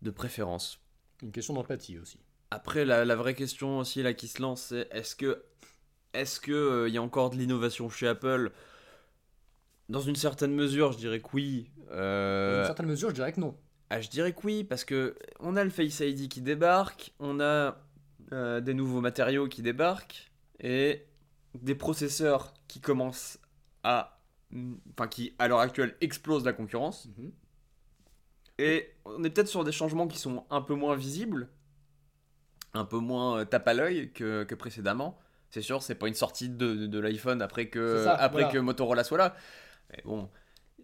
[0.02, 0.80] de préférence.
[1.22, 2.18] Une question d'empathie aussi.
[2.50, 5.44] Après, la, la vraie question aussi là qui se lance, c'est est-ce que
[6.14, 8.52] est-ce que euh, il y a encore de l'innovation chez Apple?
[9.88, 11.70] Dans une certaine mesure, je dirais que oui.
[11.88, 13.54] Dans Euh, une certaine mesure, je dirais que non.
[13.90, 17.38] ah, je dirais que oui, parce que on a le Face ID qui débarque, on
[17.40, 17.76] a
[18.32, 21.04] euh, des nouveaux matériaux qui débarquent, et
[21.54, 23.38] des processeurs qui commencent
[23.82, 24.18] à.
[24.92, 27.08] Enfin, qui à l'heure actuelle explosent la concurrence.
[27.18, 27.32] Mhm.
[28.58, 31.48] Et on est peut-être sur des changements qui sont un peu moins visibles,
[32.72, 35.18] un peu moins tape à l'œil que, que précédemment.
[35.54, 38.52] C'est sûr, c'est pas une sortie de, de, de l'iPhone après, que, ça, après voilà.
[38.52, 39.36] que Motorola soit là.
[39.92, 40.28] Mais bon,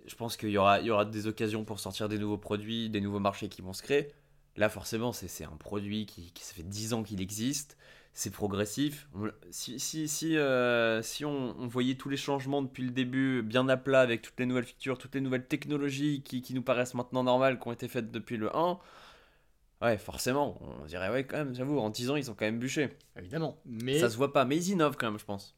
[0.07, 2.89] je pense qu'il y aura, il y aura des occasions pour sortir des nouveaux produits,
[2.89, 4.12] des nouveaux marchés qui vont se créer.
[4.57, 7.79] Là, forcément, c'est c'est un produit qui, qui ça fait 10 ans qu'il existe.
[8.12, 9.09] C'est progressif.
[9.12, 13.43] On- si si, si, euh, si on, on voyait tous les changements depuis le début
[13.43, 16.62] bien à plat avec toutes les nouvelles features, toutes les nouvelles technologies qui, qui nous
[16.62, 18.79] paraissent maintenant normales, qui ont été faites depuis le 1,
[19.81, 22.59] ouais, forcément, on dirait, ouais, quand même, j'avoue, en 10 ans, ils ont quand même
[22.59, 22.97] bûché.
[23.16, 23.59] Évidemment.
[23.64, 25.57] Mais, Ça se voit pas, mais ils innovent quand même, je pense.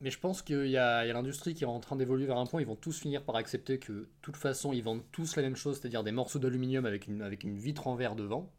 [0.00, 2.60] mais je pense qu'il y a, l'industrie qui est en train d'évoluer vers un point.
[2.60, 5.56] Ils vont tous finir par accepter que, de toute façon, ils vendent tous la même
[5.56, 8.52] chose, c'est-à-dire des morceaux d'aluminium avec une, avec une vitre en verre devant.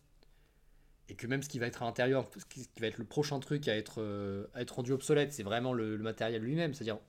[1.09, 2.97] Et que même ce qui va être à l'intérieur, ce qui ce qui va être
[2.97, 6.41] le prochain truc à être, euh, à être rendu obsolète, c'est vraiment le, le matériel
[6.41, 6.73] lui-même.
[6.73, 6.99] C'est-à-dire,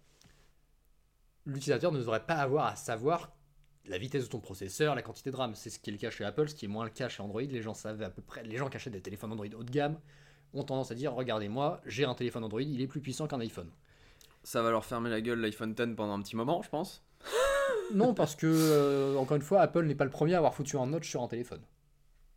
[1.46, 3.32] l'utilisateur ne devrait pas avoir à savoir
[3.88, 5.54] la vitesse de ton processeur, la quantité de RAM.
[5.54, 7.22] C'est ce qui est le cas chez Apple, ce qui est moins le cas chez
[7.22, 7.42] Android.
[7.42, 9.70] Les gens savent à peu près, les gens qui achètent des téléphones Android haut de
[9.70, 9.98] gamme
[10.54, 13.70] ont tendance à dire regardez-moi, j'ai un téléphone Android, il est plus puissant qu'un iPhone.
[14.44, 17.04] Ça va leur fermer la gueule l'iPhone 10 pendant un petit moment, je pense.
[17.94, 20.76] Non, parce que, euh, encore une fois, Apple n'est pas le premier à avoir foutu
[20.76, 21.62] un notch sur un téléphone.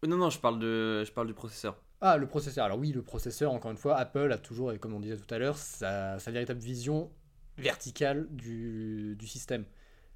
[0.04, 1.78] Euh, Non, non, je parle, de, je parle du processeur.
[2.00, 2.64] Ah, le processeur.
[2.64, 5.34] Alors oui, le processeur, encore une fois, Apple a toujours, et comme on disait tout
[5.34, 7.12] à l'heure, sa, sa véritable vision
[7.58, 9.66] verticale du, du système.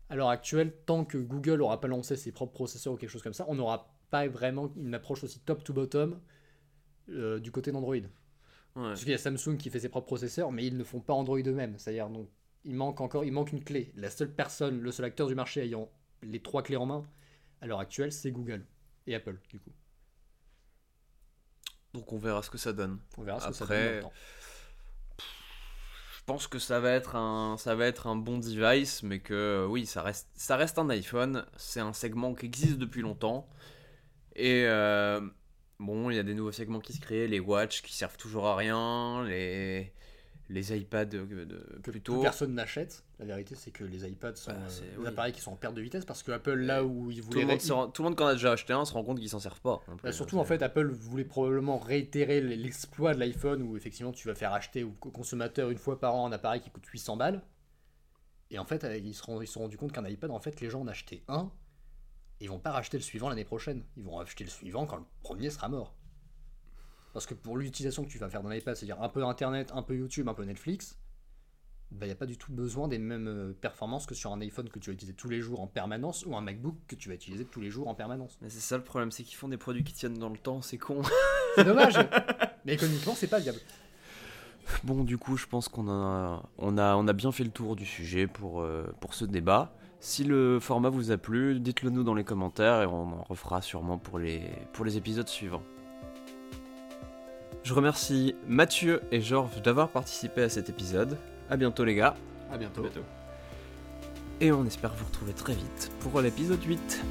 [0.10, 3.24] À l'heure actuelle, tant que Google n'aura pas lancé ses propres processeurs ou quelque chose
[3.24, 6.20] comme ça, on n'aura pas vraiment une approche aussi top to bottom
[7.10, 7.96] euh, du côté d'Android.
[7.96, 8.10] Ouais.
[8.76, 11.14] Parce qu'il y a Samsung qui fait ses propres processeurs, mais ils ne font pas
[11.14, 11.78] Android eux-mêmes.
[11.78, 12.30] C'est-à-dire, donc,
[12.66, 13.92] il manque encore, il manque une clé.
[13.96, 15.90] La seule personne, le seul acteur du marché ayant
[16.22, 17.08] les trois clés en main,
[17.62, 18.66] à l'heure actuelle, c'est Google
[19.08, 19.72] et Apple, du coup.
[21.94, 23.00] Donc on verra ce que ça donne.
[23.18, 24.14] On verra ce que ça Après, donne dans le temps.
[26.15, 29.34] Je pense que ça va être un, ça va être un bon device, mais que
[29.34, 31.46] euh, oui, ça reste, ça reste un iPhone.
[31.58, 33.48] C'est un segment qui existe depuis longtemps.
[34.36, 35.22] Et euh,
[35.80, 38.48] bon, il y a des nouveaux segments qui se créent, les watch qui servent toujours
[38.48, 39.94] à rien, les,
[40.50, 42.14] les iPads de, de- que plutôt.
[42.14, 43.04] plus personne n'achète.
[43.20, 45.08] La vérité, c'est que les iPads sont Bah, euh, des oui.
[45.08, 47.42] appareils qui sont en perte de vitesse parce que Apple, là où ils Tout voulaient.
[47.42, 49.30] le, monde tout le monde qui en a déjà acheté un se rend compte qu'ils
[49.30, 49.80] s'en servent pas.
[49.86, 54.12] plus, Bah, surtout, hein, en fait, Apple voulait probablement réitérer l'exploit de l'iPhone où effectivement
[54.12, 57.18] tu vas faire acheter au consommateur une fois par an un appareil qui coûte 800
[57.18, 57.42] balles.
[58.52, 60.40] Et en fait, euh, ils se sont, ils se sont rendus compte qu'un iPad, en
[60.40, 61.52] fait, les gens en achetaient un.
[62.42, 63.84] Ils vont pas racheter le suivant l'année prochaine.
[63.98, 65.96] Ils vont acheter le suivant quand le premier sera mort.
[67.16, 69.84] Parce que pour l'utilisation que tu vas faire d'un iPad, c'est-à-dire un peu Internet, un
[69.84, 71.00] peu YouTube, un peu Netflix,
[71.94, 74.68] il n'y a pas du tout besoin des mêmes euh, performances que sur un iPhone
[74.68, 77.16] que tu vas utiliser tous les jours en permanence ou un MacBook que tu vas
[77.16, 78.38] utiliser tous les jours en permanence.
[78.42, 80.62] Mais c'est ça le problème, c'est qu'ils font des produits qui tiennent dans le temps,
[80.62, 81.04] c'est con.
[81.56, 81.98] C'est dommage
[82.66, 83.60] Mais économiquement, c'est pas viable.
[84.84, 87.78] Bon, du coup, je pense qu'on a, on a, on a bien fait le tour
[87.78, 89.74] du sujet pour, euh, pour ce débat.
[90.02, 93.62] Si le format vous a plu, dites-le nous dans les commentaires et on en refera
[93.62, 94.42] sûrement pour les,
[94.74, 95.64] pour les épisodes suivants.
[97.66, 101.18] Je remercie Mathieu et Georges d'avoir participé à cet épisode.
[101.50, 102.14] À bientôt les gars,
[102.52, 102.84] À bientôt.
[102.84, 103.02] Bientôt.
[104.40, 107.02] et on espère vous retrouver très vite pour l'épisode 8.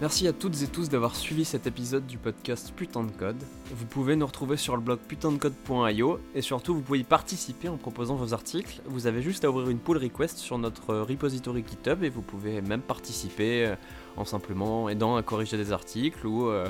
[0.00, 3.42] Merci à toutes et tous d'avoir suivi cet épisode du podcast Putain de Code.
[3.72, 7.78] Vous pouvez nous retrouver sur le blog putaindecode.io et surtout vous pouvez y participer en
[7.78, 8.80] proposant vos articles.
[8.84, 12.62] Vous avez juste à ouvrir une pull request sur notre repository GitHub et vous pouvez
[12.62, 13.74] même participer euh,
[14.16, 16.68] en simplement aidant à corriger des articles ou, euh,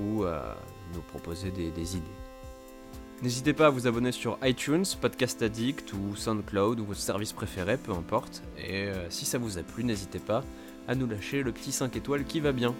[0.00, 0.56] ou à
[0.94, 2.04] nous proposer des, idées.
[3.22, 7.76] N'hésitez pas à vous abonner sur iTunes, Podcast Addict ou SoundCloud ou votre service préféré,
[7.76, 8.42] peu importe.
[8.58, 10.44] Et euh, si ça vous a plu, n'hésitez pas
[10.88, 12.74] à nous lâcher le petit 5 étoiles qui va bien.